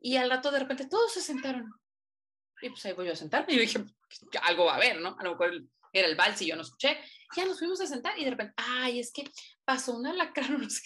[0.00, 1.72] Y al rato de repente todos se sentaron.
[2.60, 3.54] Y pues ahí voy yo a sentarme.
[3.54, 3.84] Y yo dije,
[4.42, 5.16] algo va a haber, ¿no?
[5.18, 5.64] A lo mejor
[5.94, 6.98] era el vals y yo no escuché.
[7.36, 9.24] Ya nos fuimos a sentar y de repente, ay, es que
[9.64, 10.82] pasó una lacrana, no sé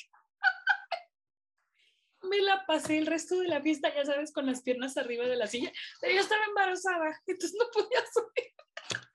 [2.22, 5.36] Me la pasé el resto de la fiesta, ya sabes, con las piernas arriba de
[5.36, 8.52] la silla, pero yo estaba embarazada, entonces no podía subir.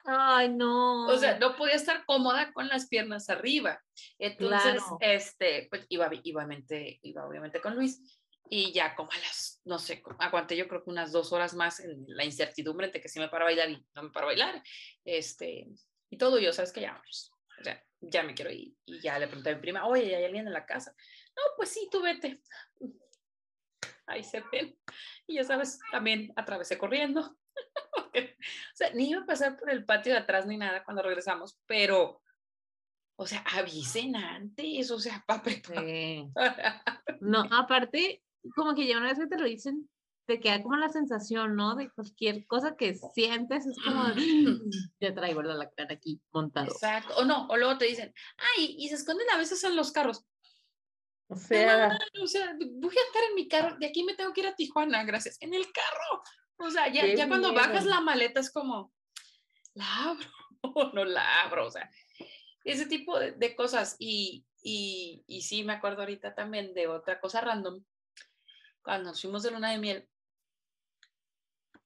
[0.06, 1.08] Ay, no.
[1.08, 3.82] O sea, no podía estar cómoda con las piernas arriba.
[4.20, 6.46] Entonces, este, pues iba, iba,
[7.02, 8.02] iba obviamente con Luis
[8.56, 11.80] y ya como a las, no sé, aguanté yo creo que unas dos horas más
[11.80, 14.62] en la incertidumbre de que sí me para bailar y no me para bailar,
[15.04, 15.68] este,
[16.12, 17.01] y todo, yo, sabes que ya,
[17.60, 20.26] o sea, ya me quiero ir, y ya le pregunté a mi prima, oye, ¿hay
[20.26, 20.93] alguien en la casa?
[21.36, 22.43] No, pues sí, tú vete.
[24.06, 24.78] Ahí se ven.
[25.26, 27.36] Y ya sabes, también atravesé corriendo.
[28.45, 31.58] O sea, ni iba a pasar por el patio de atrás ni nada cuando regresamos,
[31.66, 32.22] pero,
[33.16, 35.86] o sea, avisen antes, o sea, para preparar.
[35.86, 36.30] Sí.
[37.22, 38.23] No, aparte,
[38.56, 39.89] como que ya una vez que te lo dicen,
[40.26, 41.76] te queda como la sensación, ¿no?
[41.76, 44.06] De cualquier cosa que sientes, es como,
[45.00, 45.58] te traigo ¿verdad?
[45.58, 46.68] la cara aquí montado.
[46.68, 47.16] Exacto.
[47.18, 48.14] O no, o luego te dicen,
[48.58, 50.26] ay, y se esconden a veces en los carros.
[51.28, 54.34] O No, sea, o sea, voy a estar en mi carro, de aquí me tengo
[54.34, 55.38] que ir a Tijuana, gracias.
[55.41, 56.24] En el carro.
[56.58, 58.94] O sea, ya, ya cuando bajas la maleta es como,
[59.74, 60.30] la abro
[60.62, 61.89] o no la abro, o sea,
[62.64, 63.96] ese tipo de, de cosas.
[64.00, 67.84] Y, y, y sí, me acuerdo ahorita también de otra cosa random.
[68.84, 70.10] Cuando nos fuimos de luna de miel,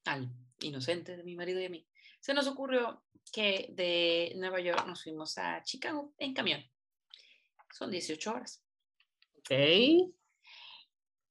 [0.05, 0.29] al
[0.59, 1.87] inocente de mi marido y a mí,
[2.19, 6.63] se nos ocurrió que de Nueva York nos fuimos a Chicago en camión.
[7.71, 8.63] Son 18 horas.
[9.39, 9.51] ok.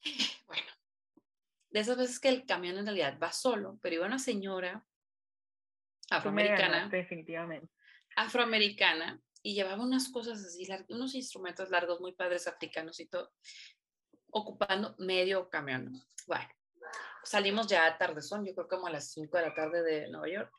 [0.46, 0.68] Bueno,
[1.70, 4.86] de esas veces que el camión en realidad va solo, pero iba una señora
[6.10, 7.68] afroamericana, ganaste, definitivamente.
[8.14, 13.32] afroamericana, y llevaba unas cosas así, unos instrumentos largos muy padres africanos y todo,
[14.40, 15.92] ocupando medio camión.
[15.92, 15.98] ¿no?
[16.26, 16.48] Bueno,
[17.24, 20.28] salimos ya a tardezón, yo creo como a las 5 de la tarde de Nueva
[20.28, 20.52] York,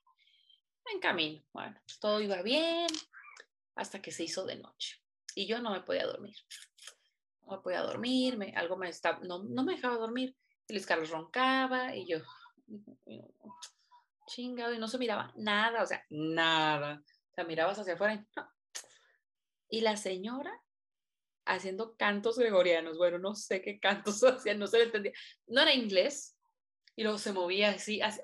[0.94, 1.44] en camino.
[1.54, 2.88] Bueno, todo iba bien
[3.76, 4.98] hasta que se hizo de noche
[5.36, 6.36] y yo no me podía dormir.
[7.42, 10.36] No me podía dormir, me- algo me estaba, no, no me dejaba dormir.
[10.70, 12.20] Luis Carlos roncaba y yo,
[14.28, 17.02] chingado, y no se miraba nada, o sea, nada.
[17.32, 18.50] O sea, mirabas hacia afuera y no.
[19.70, 20.52] Y la señora
[21.48, 25.14] haciendo cantos gregorianos, bueno, no sé qué cantos hacían, no se le entendía.
[25.48, 26.38] No era inglés,
[26.96, 28.20] y luego se movía así, así.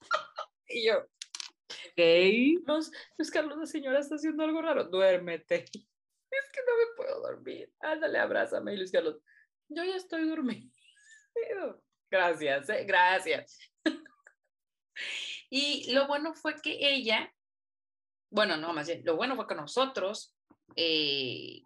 [0.66, 1.06] Y yo,
[1.96, 2.66] Ok.
[2.66, 5.64] Luis, Luis Carlos, la señora está haciendo algo raro, duérmete.
[6.30, 7.72] Es que no me puedo dormir.
[7.78, 9.20] Ándale, abrázame, Luis Carlos.
[9.68, 10.68] Yo ya estoy dormido.
[12.10, 13.56] Gracias, eh, gracias.
[15.48, 17.32] Y lo bueno fue que ella,
[18.30, 20.34] bueno, no, más bien, lo bueno fue que nosotros
[20.74, 21.62] eh,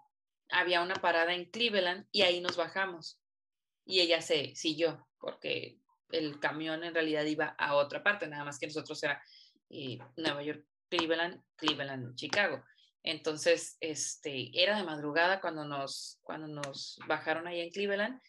[0.51, 3.21] había una parada en Cleveland y ahí nos bajamos.
[3.85, 5.79] Y ella se siguió, porque
[6.11, 9.23] el camión en realidad iba a otra parte, nada más que nosotros era
[9.71, 12.63] eh, Nueva York, Cleveland, Cleveland, Chicago.
[13.03, 18.21] Entonces, este, era de madrugada cuando nos, cuando nos bajaron ahí en Cleveland,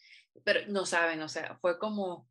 [0.44, 2.28] pero no saben, o sea, fue como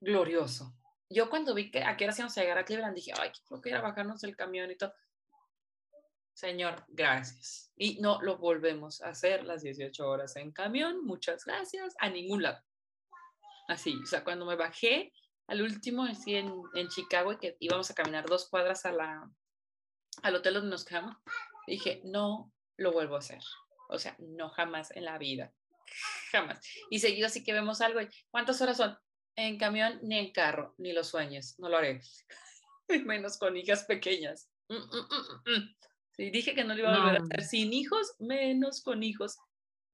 [0.00, 0.74] glorioso.
[1.08, 3.70] Yo cuando vi que a qué hora a llegar a Cleveland, dije, ay, creo que
[3.70, 4.92] era bajarnos el camión y todo.
[6.36, 7.72] Señor, gracias.
[7.78, 12.42] Y no lo volvemos a hacer las 18 horas en camión, muchas gracias, a ningún
[12.42, 12.62] lado.
[13.68, 15.14] Así, o sea, cuando me bajé
[15.46, 19.30] al último, así en, en Chicago, que íbamos a caminar dos cuadras a la,
[20.22, 21.16] al hotel donde nos quedamos,
[21.66, 23.40] dije, no lo vuelvo a hacer.
[23.88, 25.54] O sea, no jamás en la vida.
[26.32, 26.60] Jamás.
[26.90, 28.02] Y seguido así que vemos algo.
[28.02, 28.98] y, ¿Cuántas horas son?
[29.36, 32.02] En camión ni en carro, ni lo sueñes, no lo haré.
[33.06, 34.50] Menos con hijas pequeñas.
[34.68, 35.76] Mm, mm, mm, mm, mm.
[36.16, 39.36] Sí, dije que no lo iba a volver a hacer sin hijos, menos con hijos.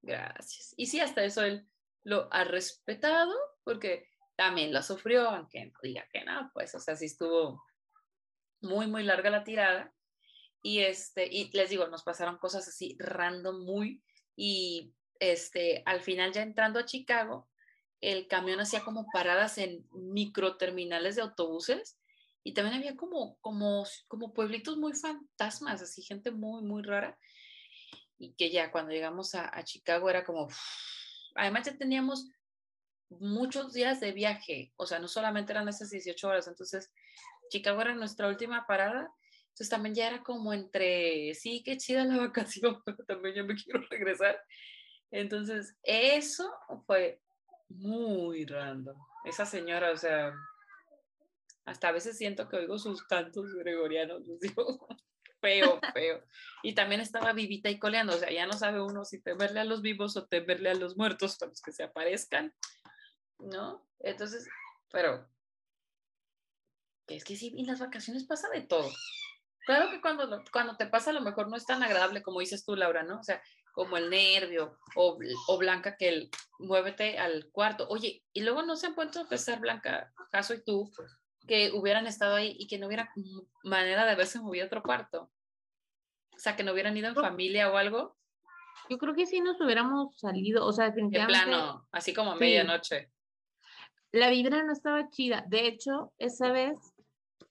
[0.01, 0.73] Gracias.
[0.77, 1.67] Y sí, hasta eso él
[2.03, 6.95] lo ha respetado, porque también lo sufrió, aunque no diga que no, pues, o sea,
[6.95, 7.61] sí estuvo
[8.61, 9.93] muy, muy larga la tirada.
[10.61, 14.01] Y este, y les digo, nos pasaron cosas así random muy,
[14.35, 17.49] y este, al final ya entrando a Chicago,
[17.99, 21.97] el camión hacía como paradas en microterminales de autobuses
[22.43, 27.17] y también había como, como, como pueblitos muy fantasmas, así gente muy, muy rara.
[28.17, 30.47] Y que ya cuando llegamos a, a Chicago era como,
[31.35, 32.29] además ya teníamos
[33.09, 36.91] muchos días de viaje, o sea, no solamente eran esas 18 horas, entonces
[37.49, 39.13] Chicago era nuestra última parada,
[39.53, 43.55] entonces también ya era como entre, sí, qué chida la vacación, pero también ya me
[43.55, 44.41] quiero regresar.
[45.11, 46.51] Entonces, eso
[46.87, 47.21] fue
[47.69, 48.97] muy random.
[49.25, 50.33] Esa señora, o sea,
[51.65, 54.87] hasta a veces siento que oigo sus cantos gregorianos, digo,
[55.41, 56.23] feo, feo.
[56.61, 59.65] Y también estaba vivita y coleando, o sea, ya no sabe uno si temerle a
[59.65, 62.53] los vivos o temerle a los muertos, a los que se aparezcan,
[63.39, 63.85] ¿no?
[63.99, 64.47] Entonces,
[64.91, 65.27] pero,
[67.07, 68.89] es que sí, en las vacaciones pasa de todo.
[69.65, 72.65] Claro que cuando, cuando te pasa a lo mejor no es tan agradable como dices
[72.65, 73.19] tú, Laura, ¿no?
[73.19, 73.41] O sea,
[73.71, 77.87] como el nervio o, o Blanca que el muévete al cuarto.
[77.89, 80.91] Oye, y luego no se han puesto a pensar, Blanca, Caso y tú,
[81.47, 83.11] que hubieran estado ahí y que no hubiera
[83.63, 85.31] manera de haberse movido a otro cuarto.
[86.35, 88.17] O sea, que no hubieran ido en familia o algo,
[88.89, 92.33] Yo creo que sí nos hubiéramos salido, o sea, de definitivamente plano, así como a
[92.35, 92.39] Sí.
[92.41, 93.09] medianoche.
[94.11, 95.43] la vibra no estaba chida.
[95.47, 96.77] De hecho, esa vez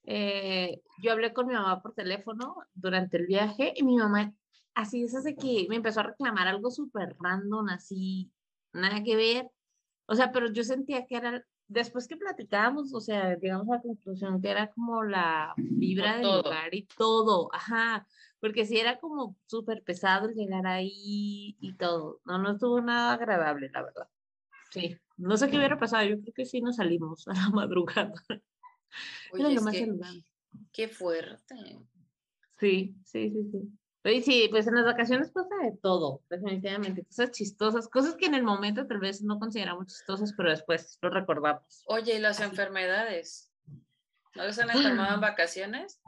[0.04, 4.32] eh, yo hablé con mi mamá por teléfono durante el viaje y mi mamá,
[4.74, 8.30] así es de que me empezó a reclamar algo súper random, así,
[8.72, 9.50] nada que ver.
[10.06, 13.82] O sea, pero yo sentía que era después que platicábamos, o sea, llegamos a la
[13.82, 18.06] conclusión que era como la vibra del lugar y todo, ajá,
[18.40, 23.70] porque sí era como súper pesado llegar ahí y todo, no, no estuvo nada agradable,
[23.72, 24.08] la verdad.
[24.70, 28.12] Sí, no sé qué hubiera pasado, yo creo que sí nos salimos a la madrugada.
[28.28, 29.88] Era Oye, lo más que-
[30.72, 31.78] qué fuerte.
[32.58, 33.78] Sí, sí, sí, sí.
[34.04, 37.04] Oye, sí, pues en las vacaciones pasa de todo, definitivamente.
[37.04, 41.10] Cosas chistosas, cosas que en el momento tal vez no consideramos chistosas, pero después lo
[41.10, 41.84] recordamos.
[41.86, 42.50] Oye, ¿y las Así.
[42.50, 43.52] enfermedades?
[44.34, 46.02] ¿No les han enfermado en vacaciones?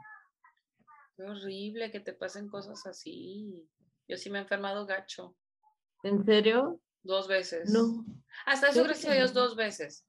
[1.15, 3.65] Qué horrible que te pasen cosas así.
[4.09, 5.35] Yo sí me he enfermado gacho,
[6.03, 6.81] ¿En serio?
[7.01, 7.71] dos veces.
[7.71, 8.05] No.
[8.45, 10.05] Hasta eso, gracias a Dios, dos veces.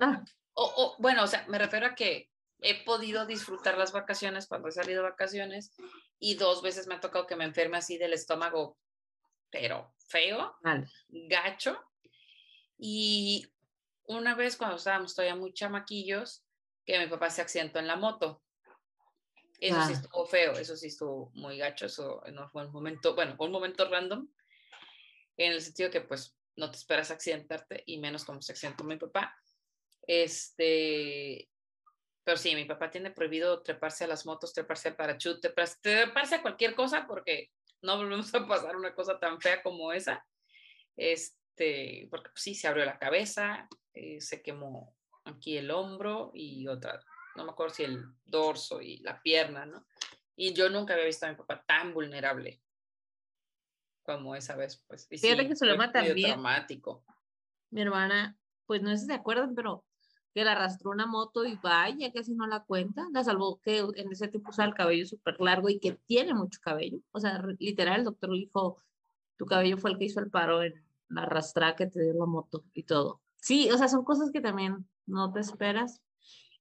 [0.00, 0.24] Ah,
[0.54, 2.30] O, o, bueno, o sea, me refiero a que
[2.60, 5.72] he podido disfrutar las vacaciones cuando he salido de vacaciones
[6.18, 8.78] y dos veces me ha tocado que me enferme así del estómago,
[9.50, 10.88] pero feo, vale.
[11.08, 11.78] gacho.
[12.78, 13.46] Y
[14.06, 16.44] una vez cuando estábamos todavía muy chamaquillos,
[16.86, 18.42] que mi papá se accidentó en la moto.
[19.60, 20.00] Eso sí Ah.
[20.02, 23.52] estuvo feo, eso sí estuvo muy gacho, eso no fue un momento, bueno, fue un
[23.52, 24.28] momento random,
[25.36, 28.96] en el sentido que pues no te esperas accidentarte y menos como se accidentó mi
[28.96, 29.34] papá.
[30.06, 31.48] Este,
[32.24, 36.42] pero sí, mi papá tiene prohibido treparse a las motos, treparse al parachute, treparse, a
[36.42, 37.50] cualquier cosa porque
[37.82, 40.24] no volvemos a pasar una cosa tan fea como esa.
[40.96, 46.66] Este, porque pues, sí, se abrió la cabeza, eh, se quemó aquí el hombro y
[46.66, 47.00] otra,
[47.36, 49.86] no me acuerdo si el dorso y la pierna, ¿no?
[50.36, 52.60] Y yo nunca había visto a mi papá tan vulnerable
[54.02, 55.06] como esa vez, pues.
[55.10, 57.04] y Fíjate sí, que su medio también- traumático.
[57.70, 59.84] Mi hermana, pues no sé si se acuerdan, pero
[60.34, 63.06] que la arrastró una moto y vaya, casi no la cuenta.
[63.12, 66.58] La salvó que en ese tiempo usaba el cabello súper largo y que tiene mucho
[66.60, 66.98] cabello.
[67.12, 68.78] O sea, literal, el doctor le dijo,
[69.36, 70.74] tu cabello fue el que hizo el paro en
[71.08, 73.22] la arrastrada que te dio la moto y todo.
[73.36, 76.02] Sí, o sea, son cosas que también no te esperas.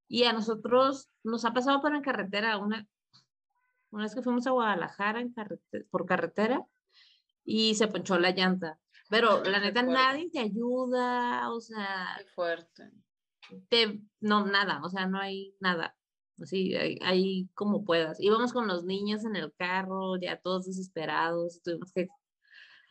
[0.07, 2.88] Y a nosotros nos ha pasado por en carretera, una,
[3.89, 6.63] una vez que fuimos a Guadalajara en carrete- por carretera
[7.43, 8.80] y se ponchó la llanta.
[9.09, 12.91] Pero la neta, nadie te ayuda, o sea, Qué fuerte.
[14.22, 15.96] No, nada, o sea, no hay nada.
[16.41, 18.20] Así, ahí, como puedas.
[18.20, 22.08] Íbamos con los niños en el carro, ya todos desesperados, tuvimos que,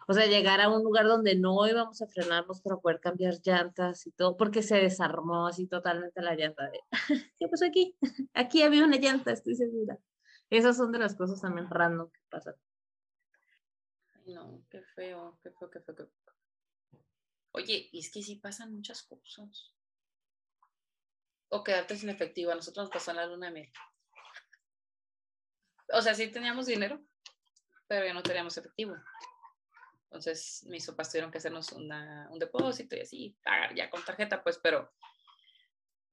[0.09, 4.07] o sea, llegar a un lugar donde no íbamos a frenarnos para poder cambiar llantas
[4.07, 6.71] y todo, porque se desarmó así totalmente la llanta.
[7.39, 7.97] ¿Qué pasó aquí?
[8.35, 9.99] Aquí había una llanta, estoy segura.
[10.51, 12.55] Esas son de las cosas también random que pasan.
[14.27, 16.35] No, qué feo, qué feo, qué feo, qué feo.
[17.53, 19.73] Oye, es que sí pasan muchas cosas.
[21.55, 22.51] O quedarte sin efectivo.
[22.51, 23.73] A nosotros nos pasó en la luna de miel.
[25.93, 27.01] O sea, sí teníamos dinero,
[27.87, 28.95] pero ya no teníamos efectivo.
[30.05, 34.43] Entonces, mis papás tuvieron que hacernos una- un depósito y así, pagar ya con tarjeta,
[34.43, 34.93] pues, pero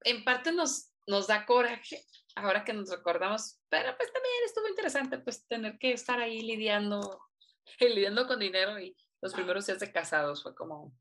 [0.02, 5.18] en parte nos, nos da coraje ahora que nos recordamos, pero pues también estuvo interesante,
[5.18, 7.20] pues, tener que estar ahí lidiando,
[7.80, 10.94] lidiando con dinero y los primeros días de casados fue como,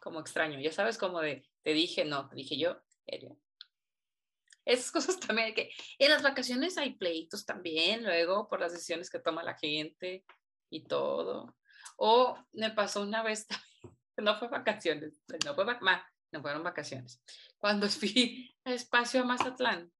[0.00, 3.36] como extraño, ya sabes, como de, te dije, no, te dije yo, serio.
[4.64, 9.18] Esas cosas también que, en las vacaciones hay pleitos también, luego por las decisiones que
[9.18, 10.24] toma la gente
[10.70, 11.56] y todo.
[11.96, 13.46] O me pasó una vez,
[14.16, 17.22] no fue vacaciones, no, fue vac- no fueron vacaciones.
[17.58, 19.92] Cuando fui a Espacio a Mazatlán,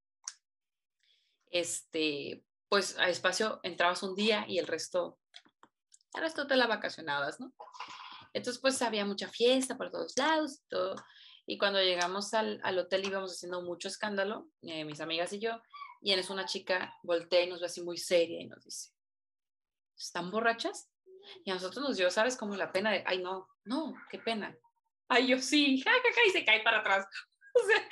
[1.51, 5.19] este, pues a Espacio entrabas un día y el resto,
[6.15, 7.55] el resto te la vacacionabas, ¿no?
[8.35, 10.95] Entonces, pues había mucha fiesta por todos lados todo.
[11.51, 15.63] Y cuando llegamos al, al hotel íbamos haciendo mucho escándalo, eh, mis amigas y yo,
[16.03, 18.91] y en eso una chica voltea y nos ve así muy seria y nos dice,
[19.97, 20.91] ¿están borrachas?
[21.47, 22.37] Y a nosotros nos dio, ¿sabes?
[22.37, 24.55] Como la pena de, ay, no, no, qué pena.
[25.09, 27.07] Ay, yo sí, ja, ja, ja, y se cae para atrás.
[27.55, 27.89] O sea,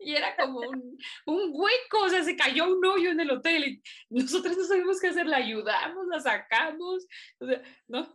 [0.00, 3.64] y era como un, un hueco, o sea, se cayó un hoyo en el hotel
[3.64, 7.06] y nosotros no sabíamos qué hacer, la ayudamos, la sacamos,
[7.38, 8.12] o sea, no.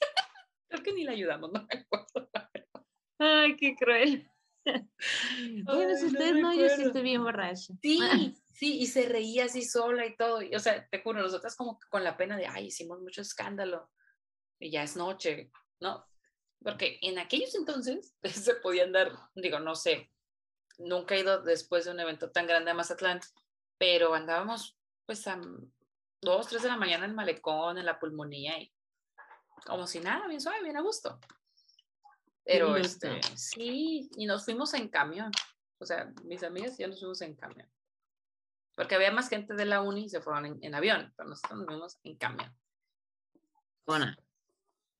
[0.68, 2.28] Creo que ni la ayudamos, no me acuerdo.
[3.18, 4.30] Ay, qué cruel.
[4.66, 7.74] bueno, Ay, si no ustedes no, yo sí estoy bien borracha.
[7.80, 7.98] Sí,
[8.52, 10.42] sí, y se reía así sola y todo.
[10.42, 13.90] Y, o sea, te juro, nosotras como con la pena de, ay, hicimos mucho escándalo
[14.58, 15.50] y ya es noche,
[15.80, 16.06] ¿no?
[16.62, 20.10] Porque en aquellos entonces se podían dar, digo, no sé,
[20.78, 23.20] nunca he ido después de un evento tan grande a Mazatlán,
[23.78, 25.40] pero andábamos pues a
[26.20, 28.72] dos, tres de la mañana en malecón, en la pulmonía y
[29.64, 31.18] como si nada, bien suave, bien a gusto.
[32.46, 35.32] Pero este, sí, y nos fuimos en camión.
[35.78, 37.68] O sea, mis amigas y yo nos fuimos en camión.
[38.76, 41.58] Porque había más gente de la uni y se fueron en, en avión, pero nosotros
[41.58, 42.56] nos fuimos en camión.
[43.84, 44.14] Bueno,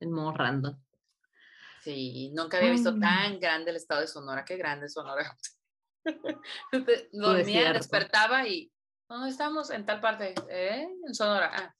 [0.01, 0.77] en modo random.
[1.83, 4.45] Sí, nunca había visto tan grande el estado de Sonora.
[4.45, 5.37] Qué grande Sonora.
[7.13, 8.73] Dormía, despertaba y
[9.09, 9.71] ¿dónde estamos?
[9.71, 10.35] En tal parte.
[10.49, 10.89] ¿Eh?
[11.07, 11.51] En Sonora.
[11.55, 11.75] Ah.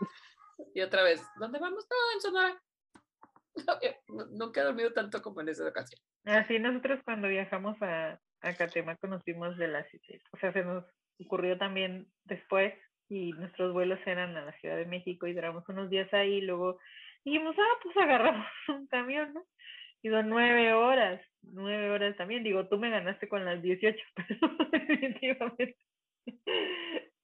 [0.74, 1.86] Y otra vez, ¿dónde vamos?
[1.88, 2.62] No, en Sonora.
[4.08, 6.00] No, Nunca he dormido tanto como en esa ocasión.
[6.24, 10.20] Así nosotros cuando viajamos a, a Catemaco nos fuimos de la ciudad.
[10.32, 10.84] O sea, se nos
[11.18, 12.74] ocurrió también después
[13.08, 16.40] y nuestros vuelos eran a la Ciudad de México y duramos unos días ahí y
[16.40, 16.78] luego
[17.24, 19.44] dijimos, ah, pues agarramos un camión, ¿no?
[20.02, 22.44] Y son nueve horas, nueve horas también.
[22.44, 25.76] Digo, tú me ganaste con las 18, pero definitivamente.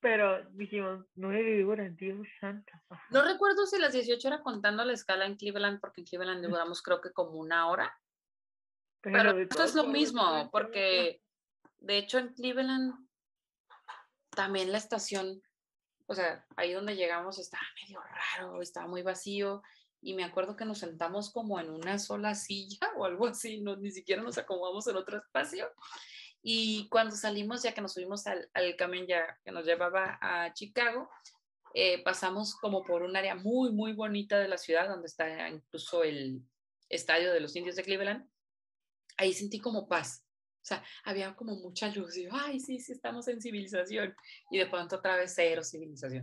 [0.03, 2.73] Pero dijimos, nueve horas, Dios santo.
[3.11, 6.83] No recuerdo si las 18 era contando la escala en Cleveland, porque en Cleveland duramos
[6.83, 7.97] creo que como una hora.
[9.01, 11.23] Pero de esto es todos lo mismo, porque
[11.79, 12.95] de hecho en Cleveland
[14.31, 15.41] también la estación,
[16.07, 19.63] o sea, ahí donde llegamos estaba medio raro, estaba muy vacío
[20.01, 23.77] y me acuerdo que nos sentamos como en una sola silla o algo así, no,
[23.77, 25.71] ni siquiera nos acomodamos en otro espacio.
[26.43, 30.53] Y cuando salimos, ya que nos subimos al, al camión ya que nos llevaba a
[30.53, 31.09] Chicago,
[31.75, 36.05] eh, pasamos como por un área muy, muy bonita de la ciudad, donde está incluso
[36.05, 36.43] el
[36.89, 38.29] estadio de los indios de Cleveland.
[39.17, 40.27] Ahí sentí como paz.
[40.63, 42.17] O sea, había como mucha luz.
[42.17, 44.15] Y ay, sí, sí, estamos en civilización.
[44.51, 46.23] Y de pronto otra vez cero civilización.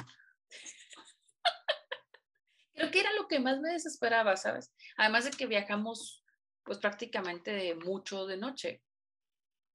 [2.74, 4.72] Creo que era lo que más me desesperaba, ¿sabes?
[4.98, 6.24] Además de que viajamos,
[6.64, 8.84] pues prácticamente mucho de noche.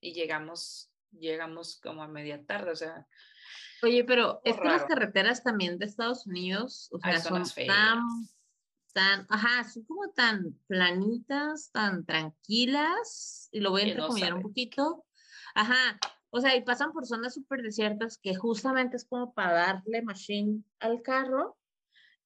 [0.00, 3.06] Y llegamos, llegamos como a media tarde, o sea,
[3.84, 8.02] Oye, pero es que las carreteras también de Estados Unidos, o sea, son tan,
[8.94, 14.42] tan, ajá, son como tan planitas, tan tranquilas, y lo voy a no entrecomillar un
[14.42, 15.04] poquito.
[15.54, 15.98] Ajá,
[16.30, 20.62] o sea, y pasan por zonas súper desiertas que justamente es como para darle machine
[20.80, 21.58] al carro,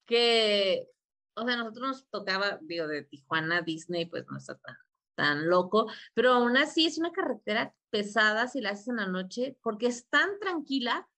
[0.07, 0.89] que,
[1.35, 4.77] o sea, nosotros nos tocaba, digo, de Tijuana a Disney, pues no está tan,
[5.19, 9.59] tan loco, pero aún así es una carretera pesada si la haces en la noche,
[9.62, 11.09] porque es tan tranquila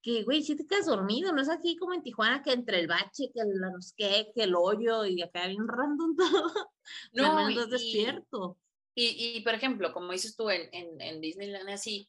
[0.00, 2.86] que, güey, si te quedas dormido, no es aquí como en Tijuana que entre el
[2.86, 6.70] bache, que el no que el hoyo y acá bien random todo.
[7.12, 8.56] No, No, y- es desierto.
[8.94, 12.08] Y, y, por ejemplo, como dices tú en, en, en Disneyland así,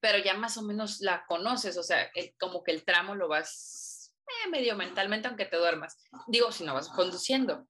[0.00, 3.26] pero ya más o menos la conoces, o sea, el- como que el tramo lo
[3.28, 5.96] vas eh, medio mentalmente, aunque te duermas.
[6.28, 7.66] Digo, si no vas conduciendo.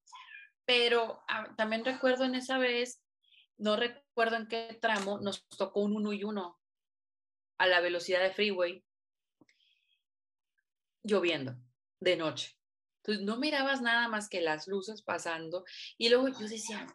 [0.68, 3.02] Pero ah, también recuerdo en esa vez,
[3.56, 6.60] no recuerdo en qué tramo, nos tocó un uno y uno
[7.56, 8.84] a la velocidad de freeway,
[11.02, 11.56] lloviendo
[12.00, 12.54] de noche.
[12.98, 15.64] Entonces no mirabas nada más que las luces pasando
[15.96, 16.86] y luego yo decía,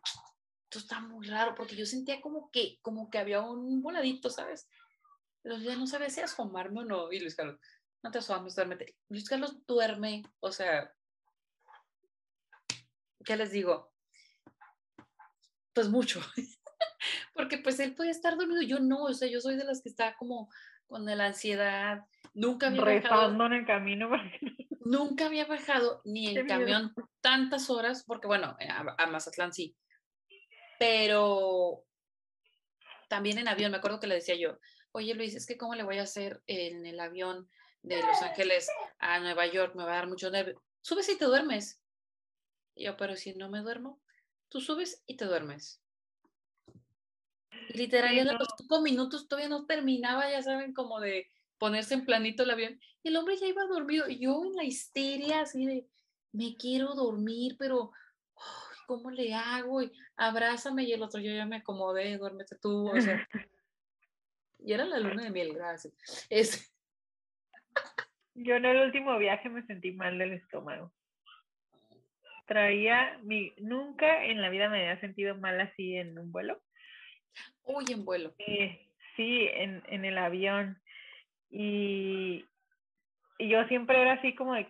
[0.65, 4.69] esto está muy raro porque yo sentía como que, como que había un voladito, ¿sabes?
[5.41, 7.11] Pero ya no sabía si asomarme o no.
[7.11, 7.59] Y Luis Carlos,
[8.03, 8.95] no te asomes, duérmete.
[9.09, 10.93] Luis Carlos duerme, o sea,
[13.25, 13.91] ¿qué les digo?
[15.73, 16.21] Pues mucho.
[17.33, 19.89] porque pues él puede estar dormido, yo no, o sea, yo soy de las que
[19.89, 20.49] está como
[20.87, 22.05] con la ansiedad.
[22.33, 24.09] Nunca había Rezando en el camino.
[24.85, 29.75] nunca había viajado ni en camión tantas horas, porque bueno, a, a Mazatlán sí,
[30.79, 31.85] pero
[33.07, 34.59] también en avión, me acuerdo que le decía yo,
[34.91, 37.49] oye Luis, es que cómo le voy a hacer en el avión
[37.81, 38.67] de Los Ángeles
[38.99, 40.61] a Nueva York, me va a dar mucho nervio.
[40.81, 41.81] Subes y te duermes.
[42.75, 43.99] Y yo, pero si no me duermo,
[44.49, 45.81] tú subes y te duermes.
[47.69, 48.33] Y literal, no.
[48.33, 52.79] los cinco minutos todavía no terminaba, ya saben, como de ponerse en planito el avión.
[53.03, 54.07] Y el hombre ya iba dormido.
[54.07, 55.87] Yo en la histeria, así de,
[56.31, 57.91] me quiero dormir, pero
[58.87, 59.81] ¿cómo le hago?
[59.81, 60.83] Y abrázame.
[60.83, 62.89] Y el otro, yo ya me acomodé, duérmete tú.
[62.89, 63.27] O sea,
[64.59, 65.93] y era la luna de miel, gracias.
[66.29, 66.73] Es,
[68.35, 70.91] Yo en el último viaje me sentí mal del estómago.
[72.45, 76.61] Traía mi, nunca en la vida me había sentido mal así en un vuelo.
[77.63, 78.33] uy, en vuelo.
[78.37, 80.81] Eh, sí, en, en el avión.
[81.49, 82.45] Y,
[83.37, 84.67] y yo siempre era así como de,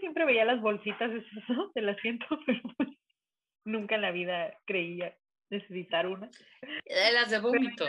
[0.00, 2.90] siempre veía las bolsitas esas, del asiento, pero pues,
[3.64, 5.16] nunca en la vida creía
[5.50, 6.28] necesitar una.
[6.62, 7.86] De las de vómito.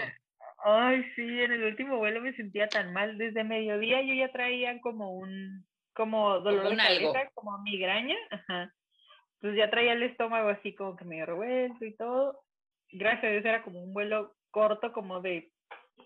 [0.63, 3.17] Ay, sí, en el último vuelo me sentía tan mal.
[3.17, 7.13] Desde mediodía yo ya traía como un, como dolor de algo.
[7.35, 8.15] como migraña.
[8.31, 8.73] Ajá.
[9.38, 12.41] Entonces ya traía el estómago así como que medio revuelto y todo.
[12.91, 15.51] Gracias a Dios era como un vuelo corto, como de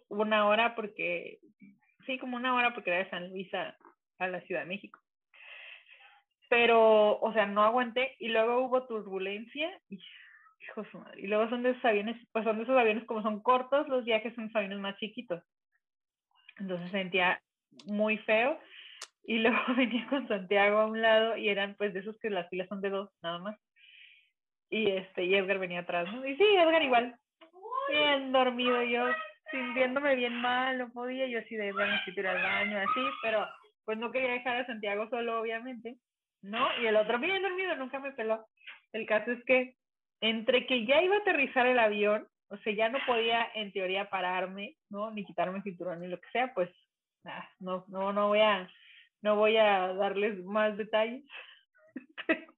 [0.09, 1.39] una hora, porque,
[2.05, 3.75] sí, como una hora, porque era de San Luis a,
[4.19, 4.99] a la Ciudad de México.
[6.49, 9.99] Pero, o sea, no aguanté y luego hubo turbulencia y
[10.61, 11.21] hijo madre.
[11.21, 14.05] Y luego son de esos aviones, pues son de esos aviones como son cortos, los
[14.05, 15.41] viajes son aviones más chiquitos.
[16.57, 17.41] Entonces sentía
[17.85, 18.59] muy feo.
[19.23, 22.49] Y luego venía con Santiago a un lado y eran pues de esos que las
[22.49, 23.57] filas son de dos, nada más.
[24.69, 26.25] y este, y Edgar venía atrás, ¿no?
[26.25, 27.15] Y sí, Edgar igual,
[27.89, 29.07] bien dormido, yo
[29.51, 33.45] sintiéndome bien mal, no podía, yo así de, bueno, si al baño, así, pero
[33.85, 35.97] pues no quería dejar a Santiago solo, obviamente,
[36.41, 36.67] ¿no?
[36.81, 38.45] Y el otro bien dormido, nunca me peló.
[38.93, 39.75] El caso es que
[40.21, 44.09] entre que ya iba a aterrizar el avión, o sea, ya no podía en teoría
[44.09, 45.11] pararme, ¿no?
[45.11, 46.69] Ni quitarme el cinturón ni lo que sea, pues
[47.23, 48.69] nah, no, no, no voy a,
[49.21, 51.23] no voy a darles más detalles.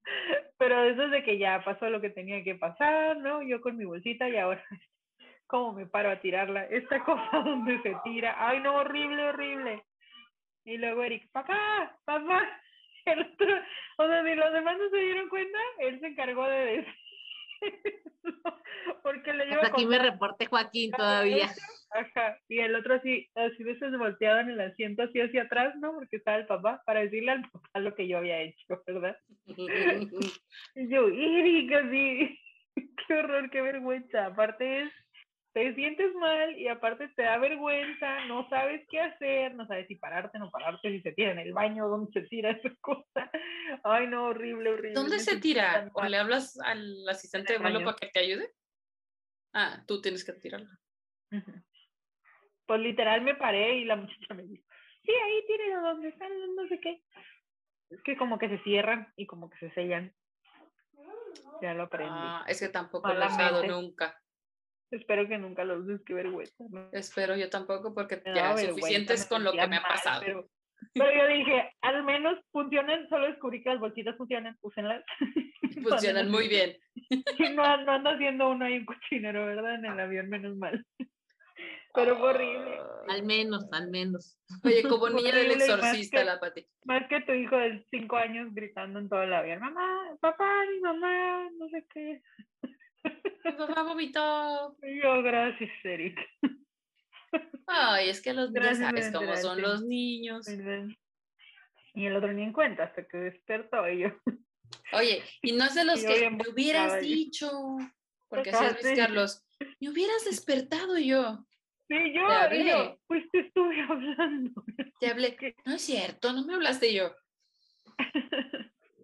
[0.58, 3.42] Pero eso es de que ya pasó lo que tenía que pasar, ¿no?
[3.42, 4.64] Yo con mi bolsita y ahora,
[5.48, 6.66] ¿cómo me paro a tirarla?
[6.66, 9.84] Esta cosa donde se tira, ay no, horrible, horrible.
[10.66, 12.60] Y luego Eric, papá, papá.
[13.06, 13.48] El otro,
[13.98, 17.03] o sea, si los demás no se dieron cuenta, él se encargó de decir.
[19.04, 21.50] Porque le Hasta aquí me reporte Joaquín todavía.
[21.92, 25.94] Ajá, y el otro así, así veces volteado en el asiento así hacia atrás, ¿no?
[25.94, 29.16] Porque estaba el papá, para decirle al papá lo que yo había hecho, ¿verdad?
[30.76, 32.40] y yo, Eric, así,
[33.08, 34.26] qué horror, qué vergüenza.
[34.26, 34.92] Aparte es
[35.54, 39.96] te sientes mal y aparte te da vergüenza, no sabes qué hacer, no sabes si
[39.96, 43.32] pararte, no pararte, si se tira en el baño, dónde se tira esa cosa.
[43.84, 44.94] Ay, no, horrible, horrible.
[44.94, 45.90] ¿Dónde se tira?
[45.94, 48.52] ¿O le hablas al asistente de vuelo para que te ayude?
[49.54, 50.70] Ah, tú tienes que tirarlo.
[52.66, 54.64] Pues literal me paré y la muchacha me dijo,
[55.04, 57.04] sí, ahí tírelo donde están, no sé qué.
[57.92, 60.16] Es que como que se cierran y como que se sellan.
[61.62, 62.12] Ya lo aprendí.
[62.12, 64.23] Ah, es que tampoco lo he usado nunca.
[64.94, 66.64] Espero que nunca lo uses, qué vergüenza.
[66.92, 70.22] Espero yo tampoco, porque ya es suficiente con lo que me ha pasado.
[70.24, 70.50] Pero,
[70.94, 75.04] pero, yo dije, al menos funcionan, solo descubrí que las bolsitas funcionan, úsenlas.
[75.84, 76.78] Funcionan muy bien.
[77.56, 79.76] no, no ando haciendo uno ahí un cochinero, ¿verdad?
[79.76, 80.86] En el avión, menos mal.
[81.96, 82.80] Pero fue horrible.
[83.10, 84.40] Al menos, al menos.
[84.64, 86.68] Oye, como niña del exorcista, la Pati.
[86.86, 90.80] Más que tu hijo de cinco años gritando en todo el avión, mamá, papá, mi
[90.80, 92.22] mamá, no sé qué.
[93.44, 94.78] Mi papá vomitó.
[94.82, 96.18] Yo, gracias, Eric.
[97.68, 100.48] Ay, es que los niños sabes cómo son los niños.
[101.96, 104.10] Y el otro ni en cuenta hasta que despertó y yo.
[104.94, 107.52] Oye, y no es de los que me hubieras dicho,
[108.30, 109.46] porque así es Carlos,
[109.80, 111.46] me hubieras despertado yo.
[111.88, 114.64] Sí, yo, te yo, pues te estuve hablando.
[115.00, 117.14] Te hablé, no es cierto, no me hablaste yo.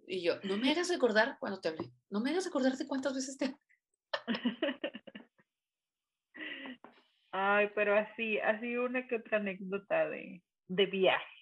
[0.08, 3.38] Y yo, no me hagas recordar cuando te hablé, no me hagas recordarte cuántas veces
[3.38, 3.58] te hablé.
[7.32, 11.40] Ay, pero así, así una que otra anécdota de, de viaje.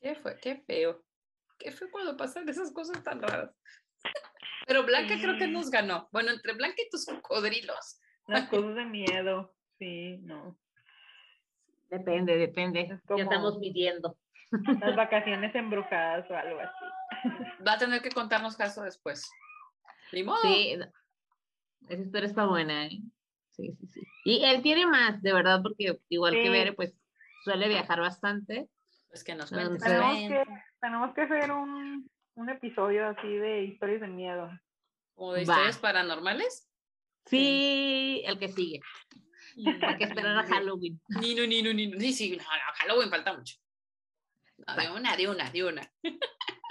[0.00, 0.36] ¿Qué fue?
[0.38, 1.02] Qué feo.
[1.58, 3.56] Qué fue cuando pasan esas cosas tan raras.
[4.66, 6.08] Pero Blanca creo que nos ganó.
[6.12, 8.00] Bueno, entre Blanca y tus cocodrilos.
[8.26, 9.54] Las cosas de miedo.
[9.78, 10.58] Sí, no.
[11.88, 13.00] Depende, depende.
[13.16, 14.16] ya estamos midiendo.
[14.80, 17.64] Las vacaciones embrujadas o algo así.
[17.66, 19.30] Va a tener que contarnos caso después.
[20.10, 20.78] Sí,
[21.88, 23.00] esa historia está buena, ¿eh?
[23.50, 24.00] Sí, sí, sí.
[24.24, 26.94] Y él tiene más, de verdad, porque igual que Bere, pues
[27.44, 28.68] suele viajar bastante.
[29.10, 29.82] Es que nos cuentes.
[29.82, 30.44] Tenemos que,
[30.80, 34.50] tenemos que hacer un, un episodio así de historias de miedo.
[35.14, 36.68] ¿O de historias paranormales?
[37.26, 38.80] Sí, el que sigue.
[39.82, 41.00] Hay que esperar a Halloween.
[41.20, 42.00] Ni, no, ni, no, ni, no.
[42.00, 43.56] Sí, sí, no, Halloween falta mucho.
[44.58, 45.92] de una, de una, de una.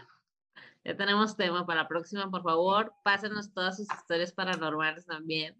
[0.83, 5.55] Ya tenemos tema para la próxima, por favor, pásenos todas sus historias paranormales también,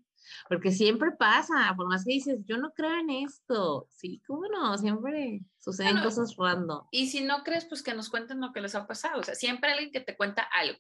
[0.50, 4.78] porque siempre pasa, por más que dices, yo no creo en esto, sí, cómo no,
[4.78, 6.88] siempre suceden cosas random.
[6.92, 9.36] Y si no crees, pues que nos cuenten lo que les ha pasado, o sea,
[9.36, 10.78] siempre alguien que te cuenta algo.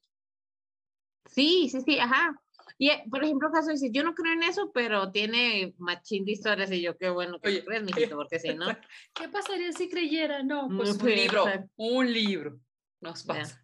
[1.26, 2.36] Sí, sí, sí, ajá.
[2.78, 6.34] Y, eh, por ejemplo, caso dice, yo no creo en eso, pero tiene machín de
[6.34, 8.66] historias y yo, qué bueno que Oye, crees, mijito, porque si no.
[9.14, 10.44] ¿Qué pasaría si creyera?
[10.44, 11.46] No, pues un libro,
[11.78, 12.60] un libro
[13.00, 13.63] nos pasa.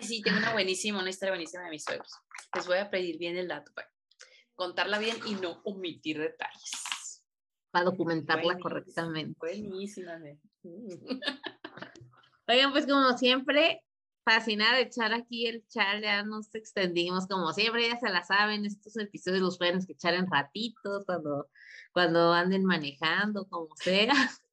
[0.00, 2.12] Sí, tengo una buenísima, una historia buenísima de mis suegros.
[2.54, 3.88] Les voy a pedir bien el dato para
[4.54, 7.22] contarla bien y no omitir detalles.
[7.70, 9.36] Para documentarla correctamente.
[9.38, 10.18] Buenísima.
[12.48, 13.82] Oigan, pues como siempre,
[14.24, 18.64] fascinada de echar aquí el chat, ya nos extendimos, como siempre, ya se la saben,
[18.64, 21.48] estos episodios los pueden escuchar en ratitos, cuando,
[21.92, 24.14] cuando anden manejando, como sea.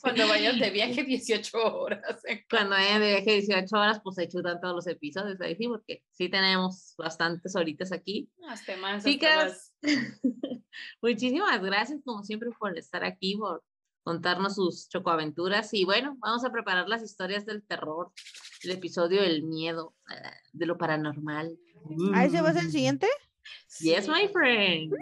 [0.00, 2.22] Cuando vayan de viaje 18 horas.
[2.48, 6.02] Cuando vayan de viaje 18 horas, pues se chutan todos los episodios ahí sí, porque
[6.10, 8.30] sí tenemos bastantes horitas aquí.
[8.48, 9.04] Hasta más.
[9.04, 9.74] Chicas,
[11.02, 13.62] muchísimas gracias como siempre por estar aquí, por
[14.02, 18.12] contarnos sus chocoaventuras y bueno, vamos a preparar las historias del terror,
[18.62, 19.96] el episodio del miedo,
[20.52, 21.58] de lo paranormal.
[22.14, 23.08] ¿Ahí se va a ser el siguiente?
[23.80, 24.94] Yes, my friend.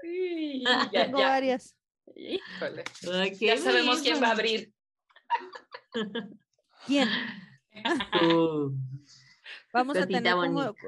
[0.00, 0.62] Sí,
[0.92, 1.76] Tengo varias.
[2.14, 2.84] Híjole.
[3.40, 4.72] ya sabemos quién va a abrir.
[6.86, 7.08] ¿Quién?
[8.22, 8.70] Uh.
[9.72, 10.34] Vamos a tener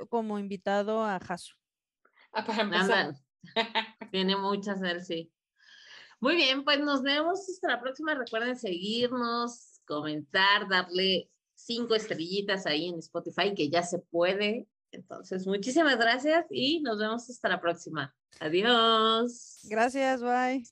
[0.08, 1.54] como, invitado a Jaso.
[2.32, 2.92] Ah, para empezar.
[2.92, 3.26] Andan.
[4.12, 5.32] Tiene muchas él, sí.
[6.20, 8.14] Muy bien, pues nos vemos hasta la próxima.
[8.14, 14.68] Recuerden seguirnos, comentar, darle cinco estrellitas ahí en Spotify, que ya se puede.
[14.92, 18.14] Entonces, muchísimas gracias y nos vemos hasta la próxima.
[18.40, 19.60] Adiós.
[19.68, 20.66] Gracias, bye.